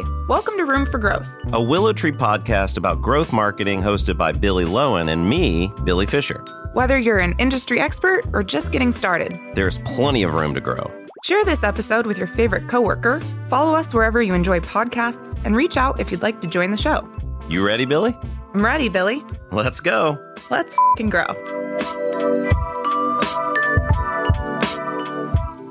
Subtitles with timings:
[0.00, 4.64] Hi, welcome to Room for Growth, a WillowTree podcast about growth marketing hosted by Billy
[4.64, 6.42] Lowen and me, Billy Fisher.
[6.72, 10.90] Whether you're an industry expert or just getting started, there's plenty of room to grow.
[11.24, 15.76] Share this episode with your favorite coworker, follow us wherever you enjoy podcasts, and reach
[15.76, 17.06] out if you'd like to join the show.
[17.48, 18.16] You ready, Billy?
[18.54, 19.22] I'm ready, Billy.
[19.50, 20.18] Let's go.
[20.50, 21.26] Let's f grow.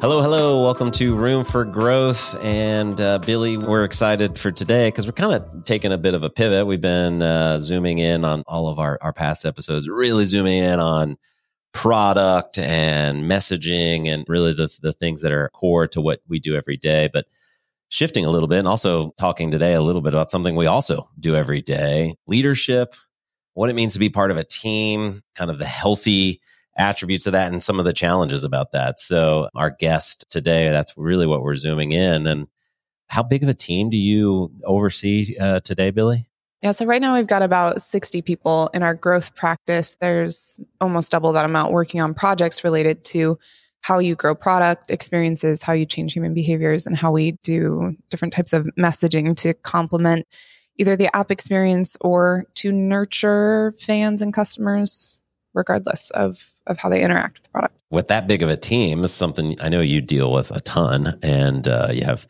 [0.01, 0.63] Hello, hello.
[0.63, 2.33] Welcome to Room for Growth.
[2.41, 6.23] And uh, Billy, we're excited for today because we're kind of taking a bit of
[6.23, 6.65] a pivot.
[6.65, 10.79] We've been uh, zooming in on all of our, our past episodes, really zooming in
[10.79, 11.17] on
[11.73, 16.55] product and messaging and really the, the things that are core to what we do
[16.55, 17.09] every day.
[17.11, 17.25] But
[17.89, 21.09] shifting a little bit and also talking today a little bit about something we also
[21.19, 22.95] do every day leadership,
[23.53, 26.39] what it means to be part of a team, kind of the healthy
[26.77, 28.99] attributes of that and some of the challenges about that.
[28.99, 32.27] So, our guest today, that's really what we're zooming in.
[32.27, 32.47] And
[33.07, 36.29] how big of a team do you oversee uh, today, Billy?
[36.61, 39.95] Yeah, so right now we've got about 60 people in our growth practice.
[40.01, 43.39] There's almost double that amount working on projects related to
[43.81, 48.33] how you grow product experiences, how you change human behaviors, and how we do different
[48.33, 50.27] types of messaging to complement
[50.77, 55.21] either the app experience or to nurture fans and customers,
[55.53, 57.75] regardless of of how they interact with the product.
[57.91, 61.19] With that big of a team, is something I know you deal with a ton,
[61.23, 62.27] and uh, you have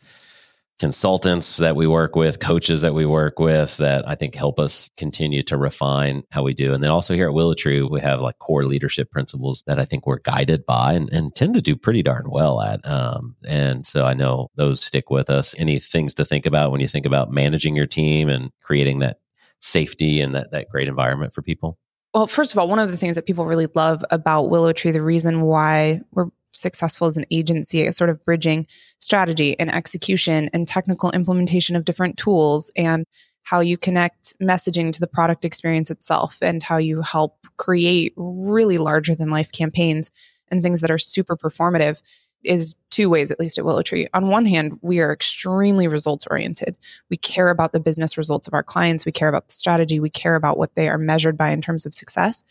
[0.80, 4.90] consultants that we work with, coaches that we work with that I think help us
[4.96, 6.72] continue to refine how we do.
[6.72, 10.06] And then also here at WillowTree, we have like core leadership principles that I think
[10.06, 12.80] we're guided by and, and tend to do pretty darn well at.
[12.88, 15.54] Um, and so I know those stick with us.
[15.58, 19.18] Any things to think about when you think about managing your team and creating that
[19.58, 21.76] safety and that, that great environment for people?
[22.12, 25.02] Well, first of all, one of the things that people really love about WillowTree, the
[25.02, 28.66] reason why we're successful as an agency is sort of bridging
[28.98, 33.06] strategy and execution and technical implementation of different tools and
[33.44, 38.78] how you connect messaging to the product experience itself and how you help create really
[38.78, 40.10] larger than life campaigns
[40.48, 42.02] and things that are super performative
[42.44, 44.08] is two ways, at least at WillowTree.
[44.14, 46.76] On one hand, we are extremely results oriented.
[47.10, 49.06] We care about the business results of our clients.
[49.06, 50.00] We care about the strategy.
[50.00, 52.44] We care about what they are measured by in terms of success.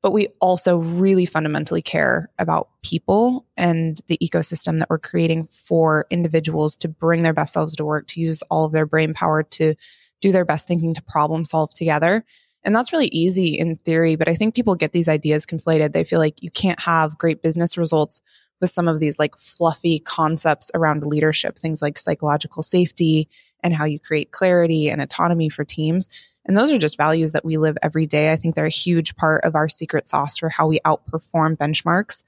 [0.00, 6.06] But we also really fundamentally care about people and the ecosystem that we're creating for
[6.08, 9.42] individuals to bring their best selves to work, to use all of their brain power
[9.42, 9.74] to
[10.20, 12.24] do their best thinking to problem solve together.
[12.62, 15.92] And that's really easy in theory, but I think people get these ideas conflated.
[15.92, 18.20] They feel like you can't have great business results
[18.60, 23.28] with some of these like fluffy concepts around leadership, things like psychological safety
[23.62, 26.08] and how you create clarity and autonomy for teams.
[26.44, 28.32] And those are just values that we live every day.
[28.32, 32.22] I think they're a huge part of our secret sauce for how we outperform benchmarks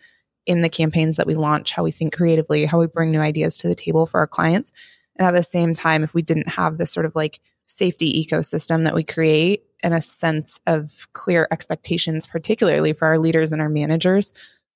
[0.47, 3.57] in the campaigns that we launch, how we think creatively, how we bring new ideas
[3.59, 4.73] to the table for our clients.
[5.17, 8.85] And at the same time, if we didn't have this sort of like safety ecosystem
[8.85, 13.69] that we create and a sense of clear expectations, particularly for our leaders and our
[13.69, 14.33] managers,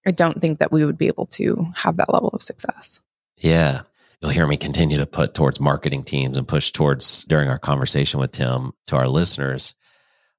[0.06, 3.00] I don't think that we would be able to have that level of success.
[3.38, 3.82] Yeah.
[4.20, 8.20] You'll hear me continue to put towards marketing teams and push towards during our conversation
[8.20, 9.74] with Tim to our listeners.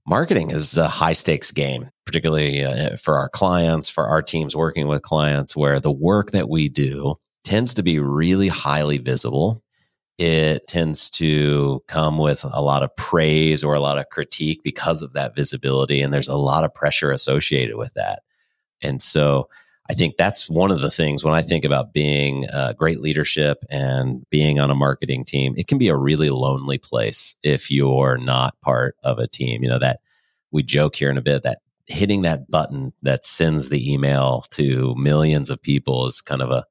[0.08, 4.88] Marketing is a high stakes game, particularly uh, for our clients, for our teams working
[4.88, 9.64] with clients, where the work that we do tends to be really highly visible.
[10.18, 15.02] It tends to come with a lot of praise or a lot of critique because
[15.02, 16.02] of that visibility.
[16.02, 18.24] And there's a lot of pressure associated with that.
[18.82, 19.50] And so
[19.90, 23.64] I think that's one of the things when I think about being uh, great leadership
[23.70, 28.18] and being on a marketing team, it can be a really lonely place if you're
[28.18, 29.64] not part of a team.
[29.64, 30.00] You know, that
[30.52, 34.96] we joke here in a bit that hitting that button that sends the email to
[34.96, 36.66] millions of people is kind of a,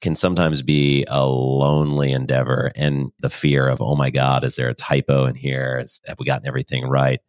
[0.00, 4.68] can sometimes be a lonely endeavor and the fear of, oh my God, is there
[4.68, 5.78] a typo in here?
[5.82, 7.20] Is, have we gotten everything right?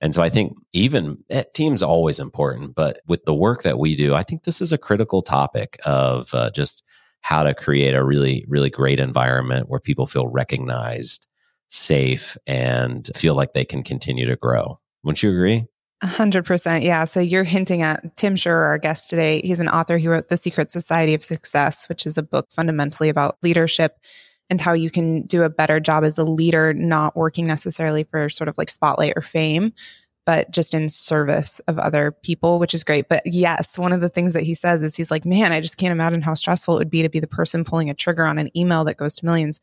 [0.00, 3.96] And so I think even eh, team's always important, but with the work that we
[3.96, 6.84] do, I think this is a critical topic of uh, just
[7.20, 11.26] how to create a really, really great environment where people feel recognized,
[11.68, 14.78] safe, and feel like they can continue to grow.
[15.02, 15.66] Wouldn't you agree?
[16.02, 16.82] 100%.
[16.84, 17.04] Yeah.
[17.04, 19.40] So you're hinting at Tim Schurrer, our guest today.
[19.42, 19.98] He's an author.
[19.98, 23.98] He wrote The Secret Society of Success, which is a book fundamentally about leadership
[24.50, 28.28] and how you can do a better job as a leader, not working necessarily for
[28.28, 29.72] sort of like spotlight or fame,
[30.24, 33.08] but just in service of other people, which is great.
[33.08, 35.78] But yes, one of the things that he says is he's like, man, I just
[35.78, 38.38] can't imagine how stressful it would be to be the person pulling a trigger on
[38.38, 39.60] an email that goes to millions.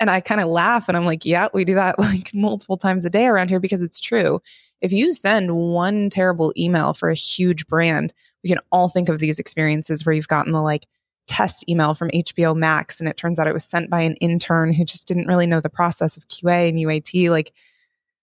[0.00, 3.04] And I kind of laugh and I'm like, yeah, we do that like multiple times
[3.04, 4.40] a day around here because it's true.
[4.80, 9.18] If you send one terrible email for a huge brand, we can all think of
[9.18, 10.86] these experiences where you've gotten the like
[11.26, 14.72] test email from HBO Max and it turns out it was sent by an intern
[14.72, 17.30] who just didn't really know the process of QA and UAT.
[17.30, 17.52] Like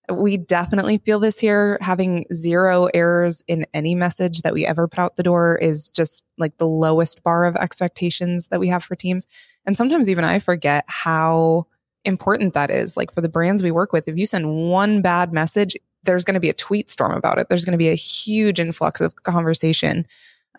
[0.10, 1.78] we definitely feel this here.
[1.82, 6.24] Having zero errors in any message that we ever put out the door is just
[6.38, 9.28] like the lowest bar of expectations that we have for teams.
[9.66, 11.68] And sometimes even I forget how
[12.04, 12.98] important that is.
[12.98, 16.34] Like for the brands we work with, if you send one bad message, there's going
[16.34, 17.48] to be a tweet storm about it.
[17.48, 20.06] There's going to be a huge influx of conversation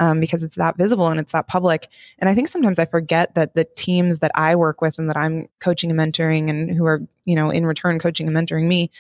[0.03, 1.87] um, because it's that visible and it's that public.
[2.19, 5.17] And I think sometimes I forget that the teams that I work with and that
[5.17, 8.91] I'm coaching and mentoring and who are, you know, in return coaching and mentoring me,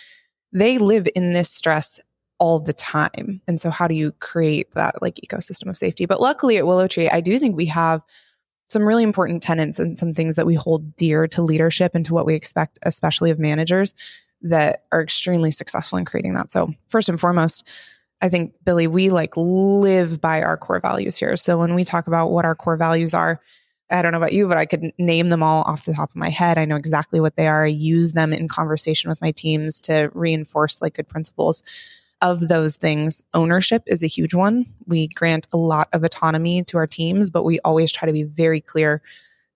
[0.52, 2.00] they live in this stress
[2.38, 3.40] all the time.
[3.49, 6.06] And so how do you create that like ecosystem of safety?
[6.06, 8.00] But luckily at WillowTree, I do think we have
[8.69, 12.14] some really important tenants and some things that we hold dear to leadership and to
[12.14, 13.96] what we expect, especially of managers
[14.43, 16.48] that are extremely successful in creating that.
[16.48, 17.66] So first and foremost,
[18.22, 21.34] I think Billy, we like live by our core values here.
[21.34, 23.40] So when we talk about what our core values are,
[23.90, 26.16] I don't know about you, but I could name them all off the top of
[26.16, 26.56] my head.
[26.56, 27.64] I know exactly what they are.
[27.64, 31.64] I use them in conversation with my teams to reinforce like good principles
[32.22, 33.22] of those things.
[33.34, 34.66] Ownership is a huge one.
[34.86, 38.22] We grant a lot of autonomy to our teams, but we always try to be
[38.22, 39.02] very clear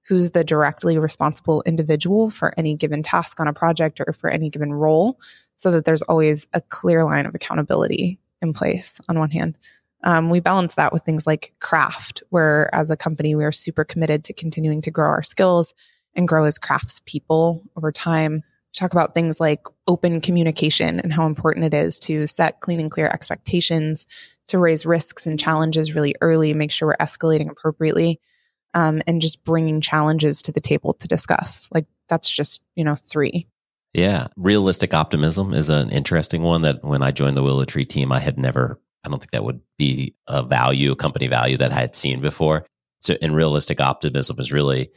[0.03, 4.51] who's the directly responsible individual for any given task on a project or for any
[4.51, 5.19] given role
[5.55, 9.59] so that there's always a clear line of accountability in place on one hand.
[10.05, 13.85] Um, we balance that with things like craft, where as a company, we are super
[13.85, 15.75] committed to continuing to grow our skills
[16.15, 18.35] and grow as crafts people over time.
[18.35, 22.79] We talk about things like open communication and how important it is to set clean
[22.79, 24.07] and clear expectations,
[24.49, 28.21] to raise risks and challenges really early, make sure we're escalating appropriately,
[28.75, 31.67] um, and just bringing challenges to the table to discuss.
[31.73, 33.49] Like that's just, you know, three.
[33.97, 34.27] Yeah.
[34.37, 38.39] Realistic optimism is an interesting one that when I joined the WillowTree team, I had
[38.39, 41.97] never I don't think that would be a value, a company value that I had
[41.97, 42.67] seen before.
[43.01, 44.91] So, in realistic optimism is really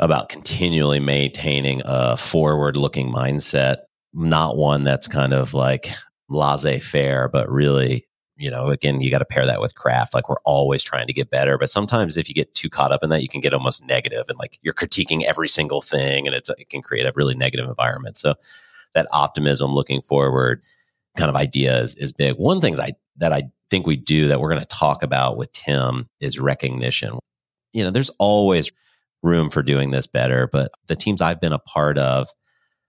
[0.00, 3.82] about continually maintaining a forward looking mindset,
[4.12, 5.90] not one that's kind of like
[6.28, 8.06] laissez faire, but really,
[8.40, 10.14] you know, again, you got to pair that with craft.
[10.14, 11.58] Like we're always trying to get better.
[11.58, 14.24] But sometimes if you get too caught up in that, you can get almost negative
[14.28, 17.68] and like you're critiquing every single thing and it's, it can create a really negative
[17.68, 18.16] environment.
[18.16, 18.34] So,
[18.94, 20.62] that optimism looking forward
[21.16, 22.36] kind of idea is, is big.
[22.36, 25.52] One things I that I think we do that we're going to talk about with
[25.52, 27.18] Tim is recognition.
[27.72, 28.72] You know, there's always
[29.22, 32.28] room for doing this better, but the teams I've been a part of,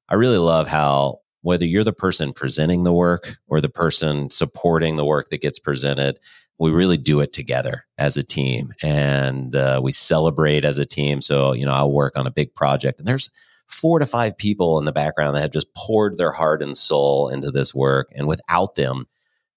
[0.09, 4.95] I really love how whether you're the person presenting the work or the person supporting
[4.95, 6.19] the work that gets presented,
[6.59, 11.21] we really do it together as a team and uh, we celebrate as a team.
[11.21, 13.31] So, you know, I'll work on a big project and there's
[13.67, 17.29] four to five people in the background that have just poured their heart and soul
[17.29, 18.11] into this work.
[18.15, 19.07] And without them,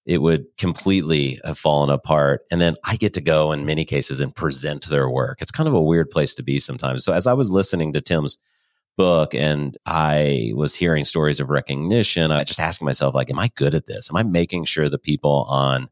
[0.05, 2.41] it would completely have fallen apart.
[2.51, 5.39] And then I get to go in many cases and present their work.
[5.41, 7.03] It's kind of a weird place to be sometimes.
[7.03, 8.37] So as I was listening to Tim's
[8.97, 13.49] book and I was hearing stories of recognition, I just asking myself, like, am I
[13.55, 14.09] good at this?
[14.09, 15.89] Am I making sure the people on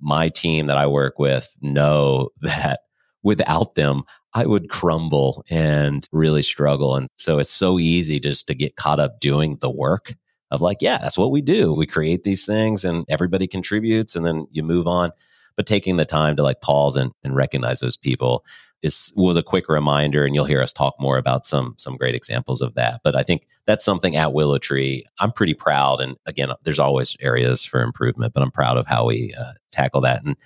[0.00, 2.80] my team that I work with know that
[3.22, 4.02] without them,
[4.34, 6.94] I would crumble and really struggle.
[6.94, 10.14] And so it's so easy just to get caught up doing the work
[10.50, 11.74] of like, yeah, that's what we do.
[11.74, 15.10] We create these things and everybody contributes and then you move on.
[15.56, 18.44] But taking the time to like pause and, and recognize those people
[18.82, 22.14] is was a quick reminder and you'll hear us talk more about some some great
[22.14, 23.00] examples of that.
[23.02, 25.02] But I think that's something at WillowTree.
[25.20, 26.00] I'm pretty proud.
[26.00, 30.00] And again, there's always areas for improvement, but I'm proud of how we uh, tackle
[30.02, 30.24] that.
[30.24, 30.36] And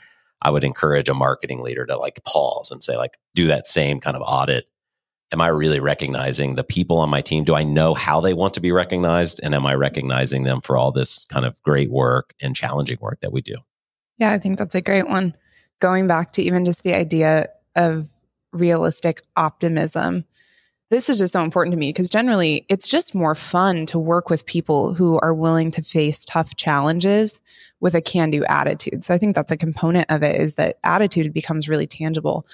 [0.42, 4.00] I would encourage a marketing leader to like pause and say, like, do that same
[4.00, 4.66] kind of audit
[5.32, 7.44] am I really recognizing the people on my team?
[7.44, 9.40] Do I know how they want to be recognized?
[9.42, 13.20] And am I recognizing them for all this kind of great work and challenging work
[13.20, 13.56] that we do?
[14.18, 15.34] Yeah, I think that's a great one.
[15.80, 18.08] Going back to even just the idea of
[18.52, 20.24] realistic optimism.
[20.90, 24.28] This is just so important to me because generally it's just more fun to work
[24.28, 27.40] with people who are willing to face tough challenges
[27.78, 29.04] with a can do attitude.
[29.04, 32.44] So I think that's a component of it is that attitude becomes really tangible.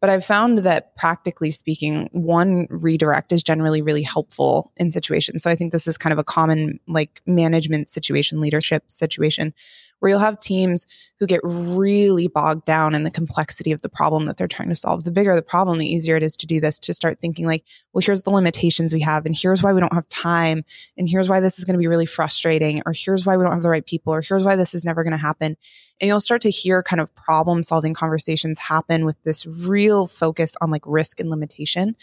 [0.00, 5.42] But I've found that practically speaking, one redirect is generally really helpful in situations.
[5.42, 9.52] So I think this is kind of a common like management situation, leadership situation
[10.00, 10.86] where you'll have teams
[11.18, 14.74] who get really bogged down in the complexity of the problem that they're trying to
[14.74, 15.04] solve.
[15.04, 17.62] The bigger the problem, the easier it is to do this, to start thinking like,
[17.92, 20.64] well, here's the limitations we have, and here's why we don't have time,
[20.96, 23.52] and here's why this is going to be really frustrating, or here's why we don't
[23.52, 25.56] have the right people, or here's why this is never going to happen.
[26.00, 30.56] And you'll start to hear kind of problem solving conversations happen with this real focus
[30.60, 31.94] on like risk and limitation.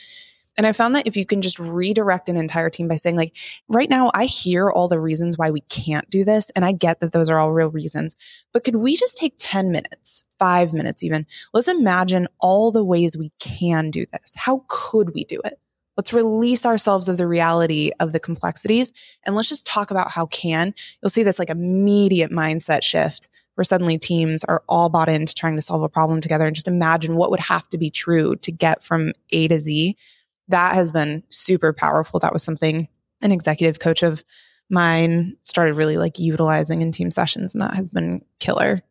[0.57, 3.33] And I found that if you can just redirect an entire team by saying, like,
[3.67, 6.49] right now, I hear all the reasons why we can't do this.
[6.51, 8.15] And I get that those are all real reasons.
[8.53, 11.27] But could we just take 10 minutes, five minutes even?
[11.53, 14.33] Let's imagine all the ways we can do this.
[14.35, 15.59] How could we do it?
[15.95, 18.91] Let's release ourselves of the reality of the complexities
[19.25, 20.75] and let's just talk about how can.
[21.01, 25.55] You'll see this like immediate mindset shift where suddenly teams are all bought into trying
[25.55, 28.51] to solve a problem together and just imagine what would have to be true to
[28.51, 29.97] get from A to Z.
[30.47, 32.19] That has been super powerful.
[32.19, 32.87] That was something
[33.21, 34.23] an executive coach of
[34.69, 38.83] mine started really like utilizing in team sessions and that has been killer.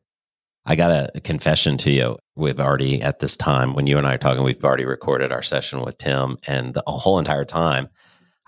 [0.64, 2.18] I got a confession to you.
[2.34, 5.42] We've already, at this time, when you and I are talking, we've already recorded our
[5.42, 6.38] session with Tim.
[6.48, 7.88] And the whole entire time,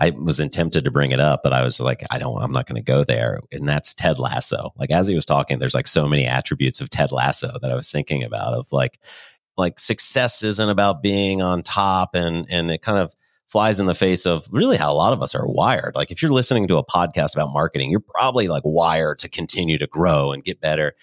[0.00, 2.66] I was tempted to bring it up, but I was like, I don't, I'm not
[2.66, 3.38] going to go there.
[3.52, 4.72] And that's Ted Lasso.
[4.76, 7.76] Like, as he was talking, there's like so many attributes of Ted Lasso that I
[7.76, 8.98] was thinking about of like,
[9.58, 13.14] like success isn't about being on top and, and it kind of,
[13.48, 15.94] flies in the face of really how a lot of us are wired.
[15.94, 19.78] Like if you're listening to a podcast about marketing, you're probably like wired to continue
[19.78, 20.94] to grow and get better.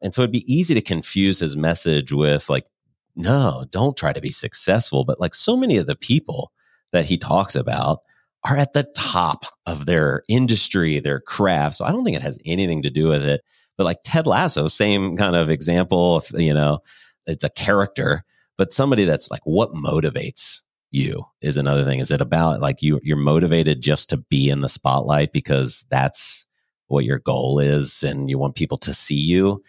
[0.00, 2.66] And so it'd be easy to confuse his message with like,
[3.14, 5.04] no, don't try to be successful.
[5.04, 6.50] But like so many of the people
[6.90, 8.00] that he talks about
[8.44, 11.76] are at the top of their industry, their craft.
[11.76, 13.42] So I don't think it has anything to do with it.
[13.78, 16.24] But like Ted Lasso, same kind of example.
[16.32, 16.80] You know,
[17.26, 18.24] it's a character,
[18.56, 21.98] but somebody that's like, what motivates you is another thing.
[21.98, 26.46] Is it about like you, you're motivated just to be in the spotlight because that's
[26.88, 29.62] what your goal is and you want people to see you?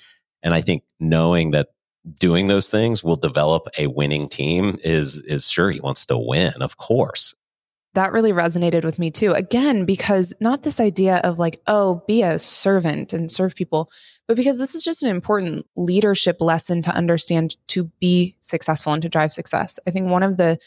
[0.44, 1.70] And I think knowing that
[2.20, 6.54] doing those things will develop a winning team is is sure he wants to win,
[6.62, 7.34] of course.
[7.94, 9.34] That really resonated with me too.
[9.34, 13.90] Again, because not this idea of like, oh, be a servant and serve people,
[14.28, 19.02] but because this is just an important leadership lesson to understand to be successful and
[19.02, 19.80] to drive success.
[19.88, 20.58] I think one of the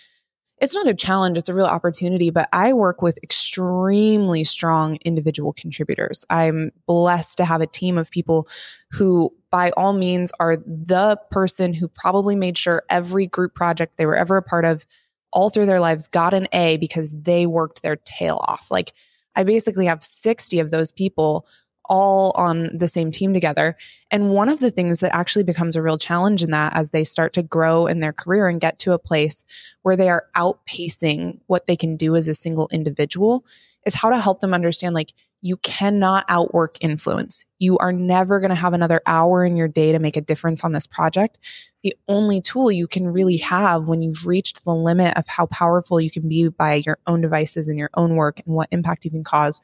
[0.58, 5.52] it's not a challenge, it's a real opportunity, but I work with extremely strong individual
[5.52, 6.24] contributors.
[6.30, 8.48] I'm blessed to have a team of people
[8.92, 14.06] who, by all means, are the person who probably made sure every group project they
[14.06, 14.86] were ever a part of
[15.30, 18.70] all through their lives got an A because they worked their tail off.
[18.70, 18.94] Like,
[19.34, 21.46] I basically have 60 of those people
[21.88, 23.76] all on the same team together.
[24.10, 27.04] And one of the things that actually becomes a real challenge in that as they
[27.04, 29.44] start to grow in their career and get to a place
[29.82, 33.44] where they are outpacing what they can do as a single individual
[33.84, 35.12] is how to help them understand like
[35.42, 37.44] you cannot outwork influence.
[37.58, 40.64] You are never going to have another hour in your day to make a difference
[40.64, 41.38] on this project.
[41.82, 46.00] The only tool you can really have when you've reached the limit of how powerful
[46.00, 49.10] you can be by your own devices and your own work and what impact you
[49.10, 49.60] can cause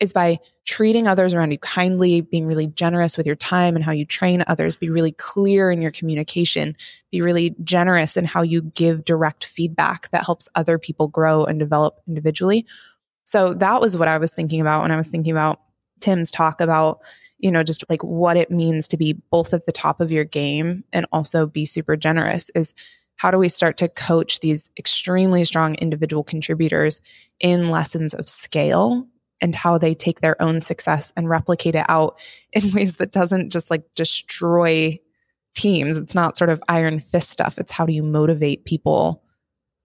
[0.00, 3.92] is by treating others around you kindly, being really generous with your time and how
[3.92, 6.76] you train others, be really clear in your communication,
[7.12, 11.58] be really generous in how you give direct feedback that helps other people grow and
[11.58, 12.66] develop individually.
[13.24, 15.60] So that was what I was thinking about when I was thinking about
[16.00, 17.00] Tim's talk about,
[17.38, 20.24] you know, just like what it means to be both at the top of your
[20.24, 22.74] game and also be super generous is
[23.16, 27.02] how do we start to coach these extremely strong individual contributors
[27.38, 29.06] in lessons of scale
[29.40, 32.18] and how they take their own success and replicate it out
[32.52, 34.98] in ways that doesn't just like destroy
[35.54, 35.98] teams.
[35.98, 37.58] It's not sort of iron fist stuff.
[37.58, 39.22] It's how do you motivate people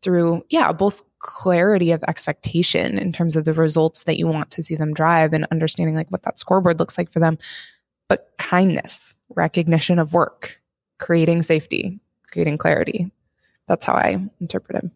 [0.01, 4.61] through, yeah, both clarity of expectation in terms of the results that you want to
[4.61, 7.37] see them drive and understanding like what that scoreboard looks like for them,
[8.07, 10.61] but kindness, recognition of work,
[10.99, 11.99] creating safety,
[12.31, 13.11] creating clarity.
[13.67, 14.91] That's how I interpret it.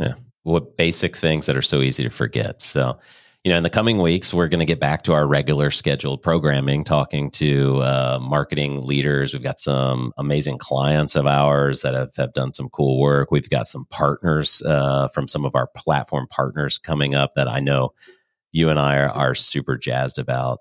[0.00, 0.14] Yeah.
[0.44, 2.62] What basic things that are so easy to forget.
[2.62, 2.98] So,
[3.44, 6.22] you know, in the coming weeks, we're going to get back to our regular scheduled
[6.22, 9.34] programming, talking to uh, marketing leaders.
[9.34, 13.30] We've got some amazing clients of ours that have, have done some cool work.
[13.30, 17.60] We've got some partners uh, from some of our platform partners coming up that I
[17.60, 17.92] know
[18.52, 20.60] you and I are, are super jazzed about.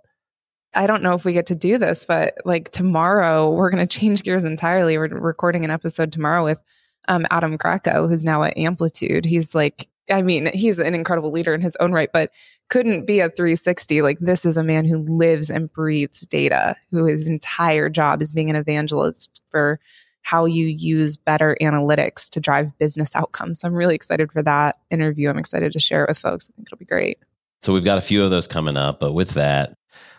[0.73, 3.99] I don't know if we get to do this, but like tomorrow, we're going to
[3.99, 4.97] change gears entirely.
[4.97, 6.59] We're recording an episode tomorrow with
[7.07, 9.23] um, Adam Greco, who's now at Amplitude.
[9.23, 12.31] He's like I mean, he's an incredible leader in his own right, but
[12.69, 14.01] couldn't be a 360.
[14.01, 18.33] Like, this is a man who lives and breathes data, who his entire job is
[18.33, 19.79] being an evangelist for
[20.23, 23.59] how you use better analytics to drive business outcomes.
[23.59, 25.29] So I'm really excited for that interview.
[25.29, 26.49] I'm excited to share it with folks.
[26.49, 27.19] I think it'll be great.
[27.61, 29.77] So we've got a few of those coming up, but with that,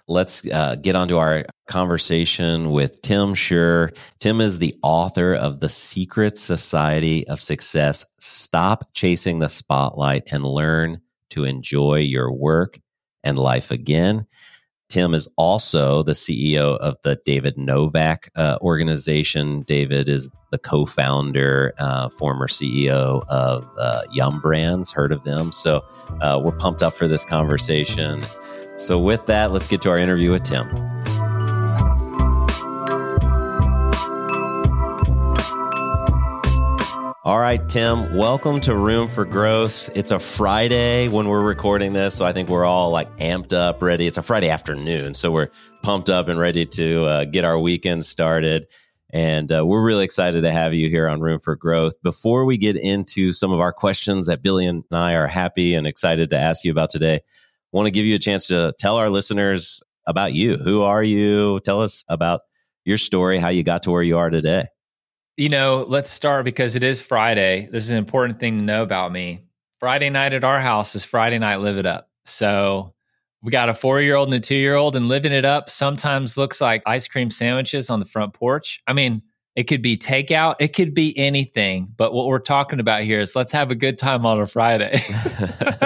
[0.09, 3.91] let's uh, get onto our conversation with Tim Schurr.
[4.21, 8.07] Tim is the author of The Secret Society of Success.
[8.19, 12.79] Stop chasing the spotlight and learn to enjoy your work
[13.23, 14.27] and life again.
[14.91, 19.63] Tim is also the CEO of the David Novak uh, organization.
[19.63, 24.93] David is the co founder, uh, former CEO of uh, Yum Brands.
[24.93, 25.51] Heard of them?
[25.53, 25.83] So
[26.21, 28.23] uh, we're pumped up for this conversation.
[28.77, 30.69] So, with that, let's get to our interview with Tim.
[37.25, 39.89] All right, Tim, welcome to Room for Growth.
[39.95, 43.81] It's a Friday when we're recording this, so I think we're all like amped up,
[43.81, 44.07] ready.
[44.07, 45.49] It's a Friday afternoon, so we're
[45.83, 48.67] pumped up and ready to uh, get our weekend started.
[49.11, 51.95] And uh, we're really excited to have you here on Room for Growth.
[52.03, 55.87] Before we get into some of our questions that Billy and I are happy and
[55.87, 57.21] excited to ask you about today,
[57.75, 60.57] want to give you a chance to tell our listeners about you.
[60.57, 61.61] Who are you?
[61.61, 62.41] Tell us about
[62.85, 64.67] your story, how you got to where you are today
[65.37, 67.69] you know, let's start because it is Friday.
[67.71, 69.41] This is an important thing to know about me.
[69.81, 72.09] Friday night at our house is Friday night live it up.
[72.25, 72.95] So
[73.43, 75.69] we got a four year old and a two year old, and living it up
[75.69, 78.81] sometimes looks like ice cream sandwiches on the front porch.
[78.87, 79.23] I mean,
[79.57, 80.57] it could be takeout.
[80.59, 81.93] It could be anything.
[81.97, 85.01] But what we're talking about here is let's have a good time on a Friday.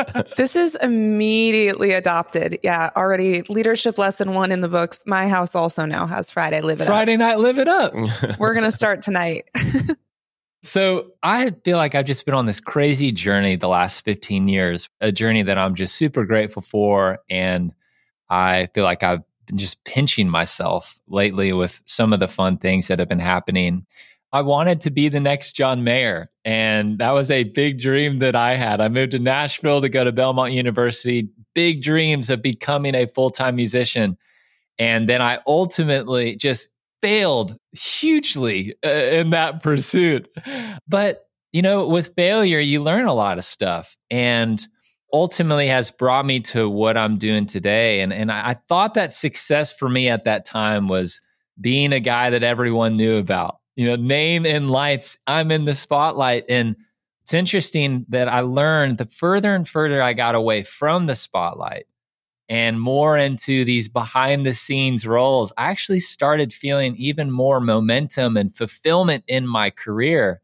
[0.36, 2.58] this is immediately adopted.
[2.62, 5.02] Yeah, already leadership lesson one in the books.
[5.06, 6.96] My house also now has Friday Live It Friday Up.
[6.96, 7.94] Friday night Live It Up.
[8.38, 9.50] we're going to start tonight.
[10.62, 14.88] so I feel like I've just been on this crazy journey the last 15 years,
[15.02, 17.18] a journey that I'm just super grateful for.
[17.28, 17.74] And
[18.30, 19.20] I feel like I've
[19.54, 23.86] just pinching myself lately with some of the fun things that have been happening.
[24.32, 28.36] I wanted to be the next John Mayer, and that was a big dream that
[28.36, 28.80] I had.
[28.80, 33.30] I moved to Nashville to go to Belmont University, big dreams of becoming a full
[33.30, 34.18] time musician.
[34.78, 36.68] And then I ultimately just
[37.00, 40.28] failed hugely uh, in that pursuit.
[40.86, 43.96] But, you know, with failure, you learn a lot of stuff.
[44.10, 44.64] And
[45.12, 48.00] ultimately has brought me to what I'm doing today.
[48.00, 51.20] And and I, I thought that success for me at that time was
[51.60, 53.58] being a guy that everyone knew about.
[53.76, 55.18] You know, name and lights.
[55.26, 56.44] I'm in the spotlight.
[56.48, 56.76] And
[57.22, 61.86] it's interesting that I learned the further and further I got away from the spotlight
[62.48, 68.36] and more into these behind the scenes roles, I actually started feeling even more momentum
[68.36, 70.40] and fulfillment in my career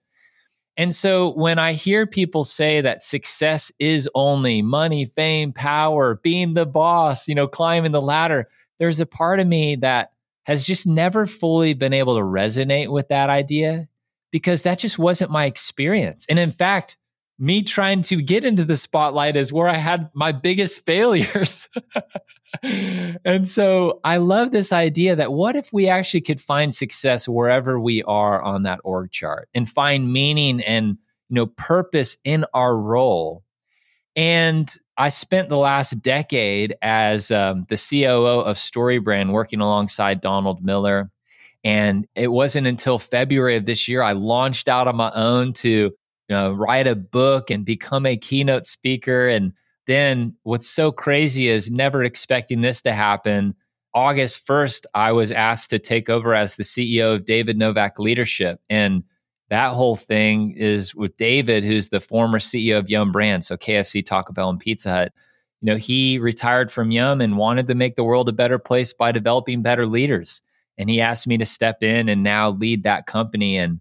[0.76, 6.54] and so when I hear people say that success is only money, fame, power, being
[6.54, 8.48] the boss, you know, climbing the ladder,
[8.78, 10.12] there's a part of me that
[10.46, 13.88] has just never fully been able to resonate with that idea
[14.32, 16.26] because that just wasn't my experience.
[16.28, 16.96] And in fact,
[17.38, 21.68] me trying to get into the spotlight is where I had my biggest failures.
[23.24, 27.80] and so I love this idea that what if we actually could find success wherever
[27.80, 32.76] we are on that org chart and find meaning and you know purpose in our
[32.76, 33.42] role.
[34.16, 40.64] And I spent the last decade as um, the COO of StoryBrand working alongside Donald
[40.64, 41.10] Miller.
[41.64, 45.92] And it wasn't until February of this year I launched out on my own to
[46.30, 49.28] Uh, write a book and become a keynote speaker.
[49.28, 49.52] And
[49.86, 53.54] then what's so crazy is never expecting this to happen.
[53.92, 58.60] August 1st, I was asked to take over as the CEO of David Novak Leadership.
[58.68, 59.04] And
[59.50, 64.04] that whole thing is with David, who's the former CEO of Yum Brand, so KFC,
[64.04, 65.12] Taco Bell, and Pizza Hut.
[65.60, 68.92] You know, he retired from Yum and wanted to make the world a better place
[68.92, 70.42] by developing better leaders.
[70.76, 73.56] And he asked me to step in and now lead that company.
[73.56, 73.80] And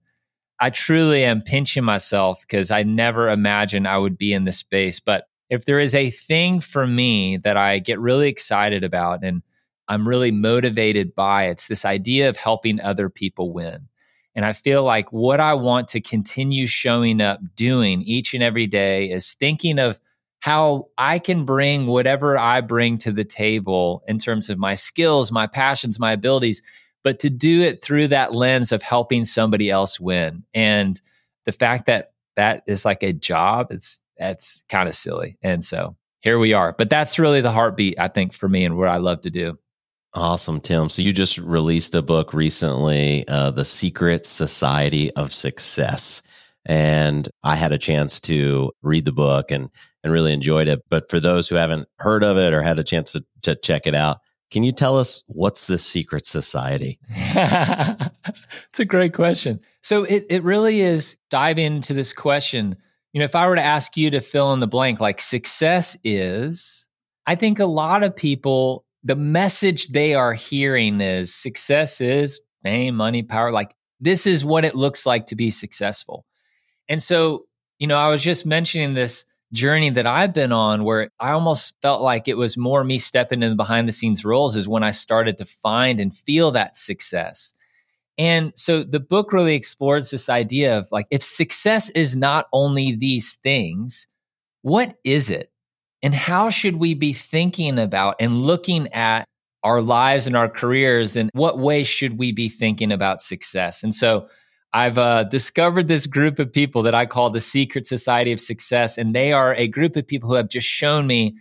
[0.64, 5.02] I truly am pinching myself because I never imagined I would be in this space.
[5.02, 9.42] But if there is a thing for me that I get really excited about and
[9.90, 13.90] I'm really motivated by, it's this idea of helping other people win.
[14.36, 18.66] And I feel like what I want to continue showing up doing each and every
[18.66, 20.00] day is thinking of
[20.40, 25.30] how I can bring whatever I bring to the table in terms of my skills,
[25.30, 26.62] my passions, my abilities
[27.04, 30.44] but to do it through that lens of helping somebody else win.
[30.54, 31.00] And
[31.46, 35.38] the fact that that is like a job, it's that's kind of silly.
[35.42, 36.74] And so here we are.
[36.74, 39.58] But that's really the heartbeat, I think, for me and what I love to do.
[40.14, 40.90] Awesome, Tim.
[40.90, 46.22] So you just released a book recently, uh, The Secret Society of Success.
[46.66, 49.70] And I had a chance to read the book and
[50.04, 50.82] and really enjoyed it.
[50.90, 53.88] But for those who haven't heard of it or had a chance to, to check
[53.88, 54.18] it out,
[54.54, 57.00] can you tell us what's the secret society?
[57.10, 59.60] it's a great question.
[59.82, 62.78] So it, it really is dive into this question.
[63.14, 65.98] You know, if I were to ask you to fill in the blank, like success
[66.04, 66.88] is,
[67.26, 72.96] I think a lot of people, the message they are hearing is success is fame,
[72.96, 73.52] money, power.
[73.52, 76.26] Like this is what it looks like to be successful.
[76.88, 77.46] And so,
[77.80, 81.76] you know, I was just mentioning this journey that I've been on where I almost
[81.82, 84.84] felt like it was more me stepping in the behind the scenes roles is when
[84.84, 87.54] I started to find and feel that success.
[88.18, 92.96] And so the book really explores this idea of like, if success is not only
[92.96, 94.08] these things,
[94.62, 95.52] what is it?
[96.02, 99.28] And how should we be thinking about and looking at
[99.64, 101.16] our lives and our careers?
[101.16, 103.84] And what way should we be thinking about success?
[103.84, 104.28] And so
[104.74, 108.98] I've uh, discovered this group of people that I call the Secret Society of Success.
[108.98, 111.36] And they are a group of people who have just shown me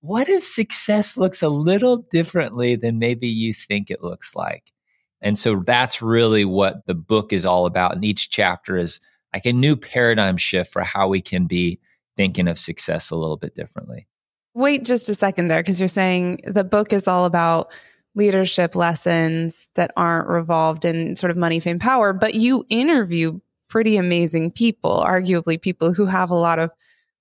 [0.00, 4.72] what if success looks a little differently than maybe you think it looks like?
[5.20, 7.94] And so that's really what the book is all about.
[7.94, 9.00] And each chapter is
[9.34, 11.80] like a new paradigm shift for how we can be
[12.16, 14.06] thinking of success a little bit differently.
[14.54, 17.72] Wait just a second there, because you're saying the book is all about
[18.18, 23.96] leadership lessons that aren't revolved in sort of money, fame, power, but you interview pretty
[23.96, 26.70] amazing people, arguably people who have a lot of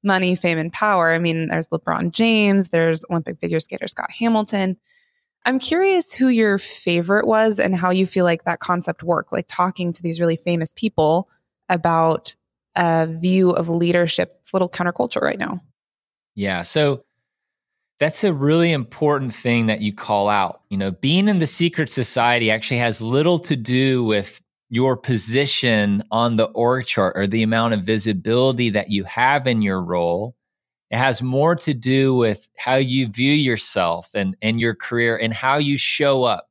[0.03, 1.11] money, fame, and power.
[1.11, 4.75] I mean, there's LeBron James, there's Olympic figure skater Scott Hamilton.
[5.45, 9.45] I'm curious who your favorite was and how you feel like that concept worked, like
[9.47, 11.29] talking to these really famous people
[11.69, 12.35] about
[12.75, 15.61] a view of leadership that's a little counterculture right now.
[16.35, 16.63] Yeah.
[16.63, 17.03] So
[17.99, 20.61] that's a really important thing that you call out.
[20.69, 26.03] You know, being in the secret society actually has little to do with your position
[26.11, 30.35] on the org chart or the amount of visibility that you have in your role.
[30.89, 35.33] It has more to do with how you view yourself and, and your career and
[35.33, 36.49] how you show up.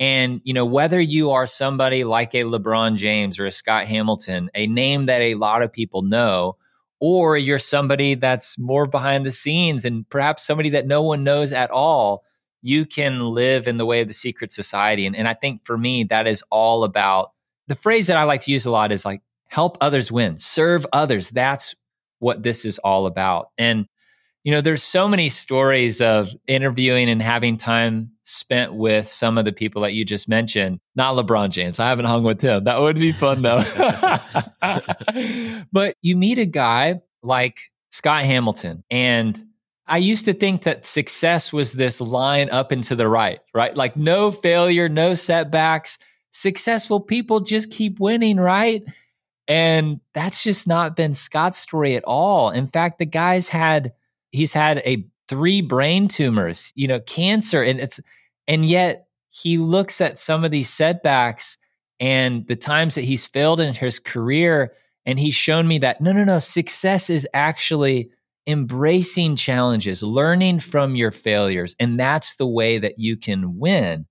[0.00, 4.50] And, you know, whether you are somebody like a LeBron James or a Scott Hamilton,
[4.54, 6.56] a name that a lot of people know,
[7.00, 11.52] or you're somebody that's more behind the scenes and perhaps somebody that no one knows
[11.52, 12.24] at all,
[12.62, 15.06] you can live in the way of the secret society.
[15.06, 17.32] And, and I think for me, that is all about
[17.66, 20.86] the phrase that I like to use a lot is like help others win, serve
[20.92, 21.30] others.
[21.30, 21.74] That's
[22.18, 23.50] what this is all about.
[23.58, 23.86] And
[24.44, 29.44] you know, there's so many stories of interviewing and having time spent with some of
[29.44, 30.80] the people that you just mentioned.
[30.96, 31.78] Not LeBron James.
[31.78, 32.64] I haven't hung with him.
[32.64, 33.62] That would be fun though.
[35.72, 37.60] but you meet a guy like
[37.90, 39.40] Scott Hamilton and
[39.86, 43.76] I used to think that success was this line up and to the right, right?
[43.76, 45.98] Like no failure, no setbacks.
[46.30, 48.82] Successful people just keep winning, right?
[49.46, 52.50] And that's just not been Scott's story at all.
[52.50, 53.92] In fact, the guy's had
[54.30, 58.00] he's had a three brain tumors, you know, cancer, and it's
[58.46, 61.58] and yet he looks at some of these setbacks
[62.00, 64.72] and the times that he's failed in his career,
[65.06, 68.10] and he's shown me that no, no, no, success is actually
[68.46, 74.06] embracing challenges, learning from your failures, and that's the way that you can win.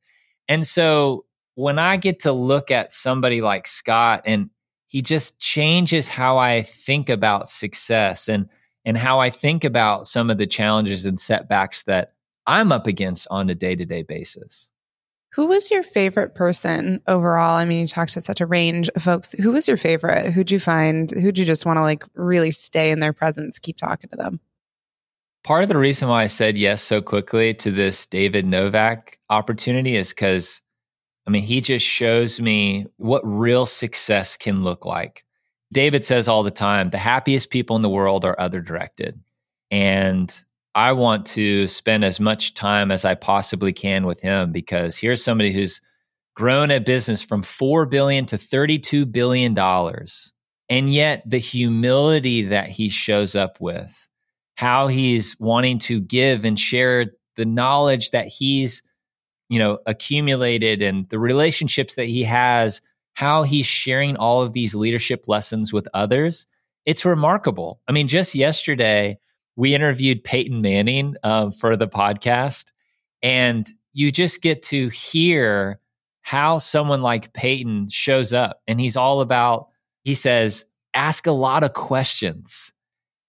[0.48, 4.50] And so when I get to look at somebody like Scott and
[4.88, 8.48] he just changes how I think about success and
[8.86, 12.14] and how I think about some of the challenges and setbacks that
[12.46, 14.70] I'm up against on a day to day basis.
[15.34, 17.56] Who was your favorite person overall?
[17.56, 19.32] I mean, you talked to such a range of folks.
[19.32, 20.32] Who was your favorite?
[20.32, 21.10] Who'd you find?
[21.10, 24.40] Who'd you just want to like really stay in their presence, keep talking to them?
[25.44, 29.96] Part of the reason why I said yes so quickly to this David Novak opportunity
[29.96, 30.62] is because,
[31.26, 35.23] I mean, he just shows me what real success can look like.
[35.74, 39.20] David says all the time the happiest people in the world are other directed.
[39.72, 40.34] And
[40.76, 45.24] I want to spend as much time as I possibly can with him because here's
[45.24, 45.82] somebody who's
[46.36, 50.34] grown a business from 4 billion to 32 billion dollars.
[50.70, 54.08] And yet the humility that he shows up with,
[54.56, 58.82] how he's wanting to give and share the knowledge that he's
[59.50, 62.82] you know accumulated and the relationships that he has
[63.14, 66.48] how he's sharing all of these leadership lessons with others.
[66.86, 67.80] It's remarkable.
[67.88, 69.20] I mean, just yesterday,
[69.56, 72.66] we interviewed Peyton Manning uh, for the podcast,
[73.22, 75.80] and you just get to hear
[76.22, 78.62] how someone like Peyton shows up.
[78.68, 79.68] And he's all about,
[80.04, 82.72] he says, ask a lot of questions.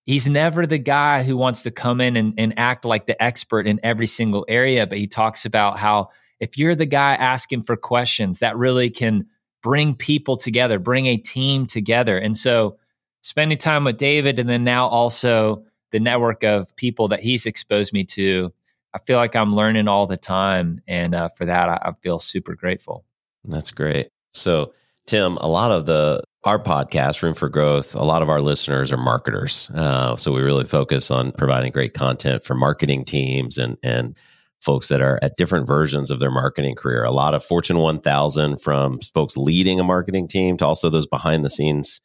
[0.07, 3.67] He's never the guy who wants to come in and, and act like the expert
[3.67, 7.77] in every single area, but he talks about how if you're the guy asking for
[7.77, 9.27] questions, that really can
[9.65, 12.19] bring people together, bring a team together.
[12.19, 12.77] And so
[13.23, 17.95] spending time with David and then now also the network of people that he's exposed
[17.95, 18.53] me to,
[18.93, 20.81] I feel like I'm learning all the time.
[20.87, 23.07] And uh, for that, I, I feel super grateful.
[23.43, 24.11] That's great.
[24.35, 24.75] So,
[25.07, 28.93] Tim, a lot of the our podcast, Room for Growth, a lot of our listeners
[28.93, 29.71] are marketers.
[29.75, 34.15] Uh, so we really focus on providing great content for marketing teams and and
[34.65, 37.05] folks that are at different versions of their marketing career.
[37.05, 41.45] A lot of Fortune 1000 from folks leading a marketing team to also those behind
[41.45, 42.01] the scenes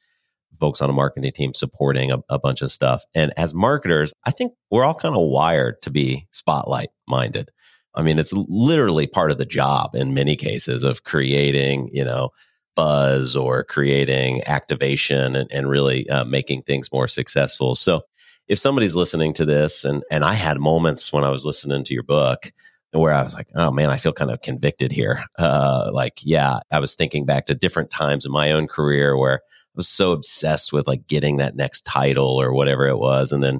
[0.60, 3.04] folks on a marketing team supporting a, a bunch of stuff.
[3.15, 7.50] And as marketers, I think we're all kind of wired to be spotlight minded.
[7.95, 12.30] I mean, it's literally part of the job in many cases of creating, you know,
[12.76, 17.76] buzz or creating activation and, and really uh, making things more successful.
[17.76, 18.04] So
[18.50, 21.94] if somebody's listening to this and, and I had moments when I was listening to
[21.94, 22.52] your book
[22.92, 25.24] where I was like, oh man, I feel kind of convicted here.
[25.38, 29.36] Uh, like, yeah, I was thinking back to different times in my own career where
[29.36, 33.32] I was so obsessed with like getting that next title or whatever it was.
[33.32, 33.60] And then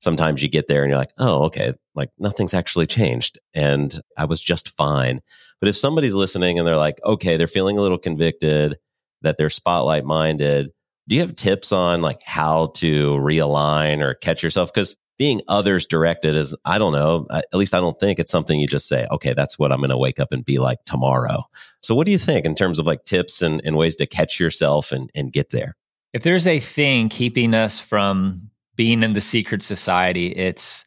[0.00, 3.38] sometimes you get there and you're like, oh, okay, like nothing's actually changed.
[3.54, 5.20] And I was just fine.
[5.60, 8.76] But if somebody's listening and they're like, okay, they're feeling a little convicted,
[9.22, 10.70] that they're spotlight minded,
[11.08, 14.72] do you have tips on like how to realign or catch yourself?
[14.72, 18.60] Because being others directed is, I don't know, at least I don't think it's something
[18.60, 21.44] you just say, okay, that's what I'm going to wake up and be like tomorrow.
[21.80, 24.38] So what do you think in terms of like tips and, and ways to catch
[24.38, 25.76] yourself and, and get there?
[26.12, 30.84] If there's a thing keeping us from being in the secret society, it's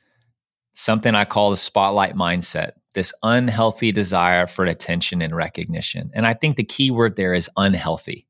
[0.74, 6.12] something I call the spotlight mindset, this unhealthy desire for attention and recognition.
[6.14, 8.28] And I think the key word there is unhealthy.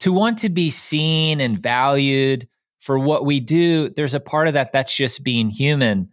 [0.00, 4.54] To want to be seen and valued for what we do, there's a part of
[4.54, 6.10] that that's just being human.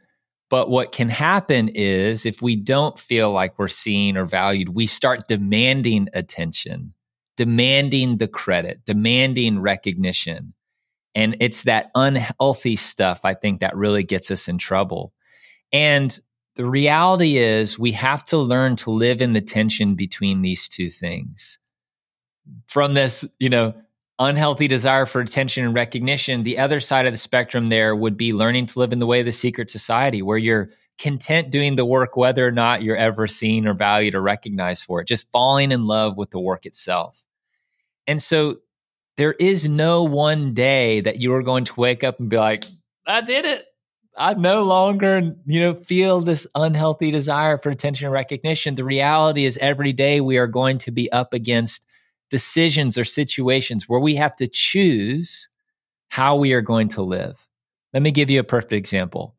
[0.49, 4.87] But what can happen is if we don't feel like we're seen or valued, we
[4.87, 6.93] start demanding attention,
[7.37, 10.53] demanding the credit, demanding recognition.
[11.13, 15.13] And it's that unhealthy stuff, I think, that really gets us in trouble.
[15.71, 16.17] And
[16.55, 20.89] the reality is, we have to learn to live in the tension between these two
[20.89, 21.59] things.
[22.67, 23.73] From this, you know,
[24.19, 28.33] unhealthy desire for attention and recognition, the other side of the spectrum there would be
[28.33, 31.85] learning to live in the way of the secret society, where you're content doing the
[31.85, 35.71] work, whether or not you're ever seen or valued or recognized for it, just falling
[35.71, 37.25] in love with the work itself.
[38.07, 38.59] And so
[39.17, 42.65] there is no one day that you are going to wake up and be like,
[43.07, 43.65] I did it.
[44.17, 48.75] I no longer, you know, feel this unhealthy desire for attention and recognition.
[48.75, 51.85] The reality is every day we are going to be up against
[52.29, 55.47] decisions or situations where we have to choose
[56.09, 57.47] how we are going to live.
[57.93, 59.35] Let me give you a perfect example.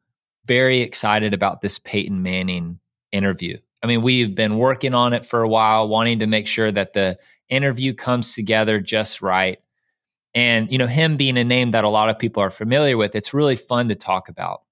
[0.46, 2.78] Very excited about this Peyton Manning
[3.12, 3.58] interview.
[3.82, 6.92] I mean, we've been working on it for a while, wanting to make sure that
[6.92, 7.18] the
[7.48, 9.58] interview comes together just right.
[10.34, 13.14] And, you know, him being a name that a lot of people are familiar with,
[13.14, 14.62] it's really fun to talk about.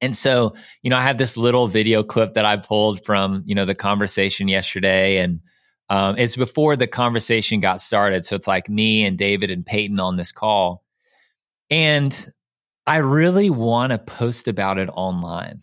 [0.00, 3.54] And so, you know, I have this little video clip that I pulled from, you
[3.54, 5.18] know, the conversation yesterday.
[5.18, 5.40] And
[5.92, 8.24] um, it's before the conversation got started.
[8.24, 10.82] So it's like me and David and Peyton on this call.
[11.70, 12.32] And
[12.86, 15.62] I really want to post about it online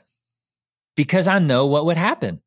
[0.96, 2.42] because I know what would happen.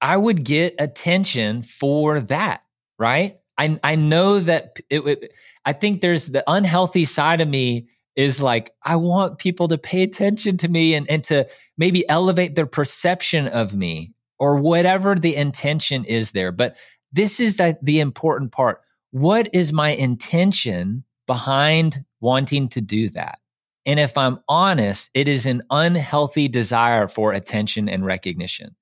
[0.00, 2.62] I would get attention for that,
[3.00, 3.38] right?
[3.58, 5.32] I I know that it, it,
[5.64, 10.04] I think there's the unhealthy side of me is like I want people to pay
[10.04, 15.34] attention to me and and to maybe elevate their perception of me or whatever the
[15.34, 16.52] intention is there.
[16.52, 16.76] But
[17.14, 18.82] this is the, the important part.
[19.12, 23.38] What is my intention behind wanting to do that?
[23.86, 28.74] And if I'm honest, it is an unhealthy desire for attention and recognition.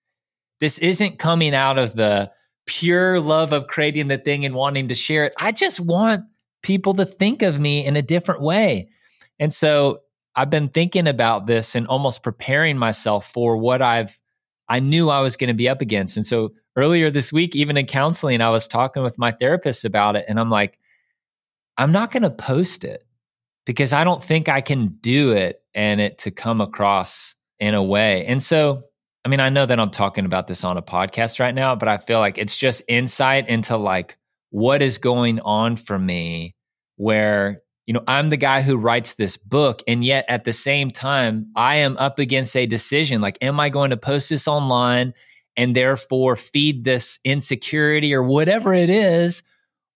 [0.61, 2.31] This isn't coming out of the
[2.67, 5.35] pure love of creating the thing and wanting to share it.
[5.39, 6.25] I just want
[6.63, 8.89] people to think of me in a different way.
[9.39, 10.01] And so
[10.35, 14.19] I've been thinking about this and almost preparing myself for what I've
[14.69, 16.17] I knew I was going to be up against.
[16.17, 20.17] And so earlier this week, even in counseling, I was talking with my therapist about
[20.17, 20.25] it.
[20.29, 20.79] And I'm like,
[21.77, 23.05] I'm not going to post it
[23.67, 27.83] because I don't think I can do it and it to come across in a
[27.83, 28.27] way.
[28.27, 28.85] And so
[29.25, 31.89] I mean, I know that I'm talking about this on a podcast right now, but
[31.89, 34.19] I feel like it's just insight into like
[34.51, 36.55] what is going on for me
[36.97, 40.91] where you know, I'm the guy who writes this book and yet at the same
[40.91, 45.15] time I am up against a decision like am I going to post this online
[45.57, 49.43] and therefore feed this insecurity or whatever it is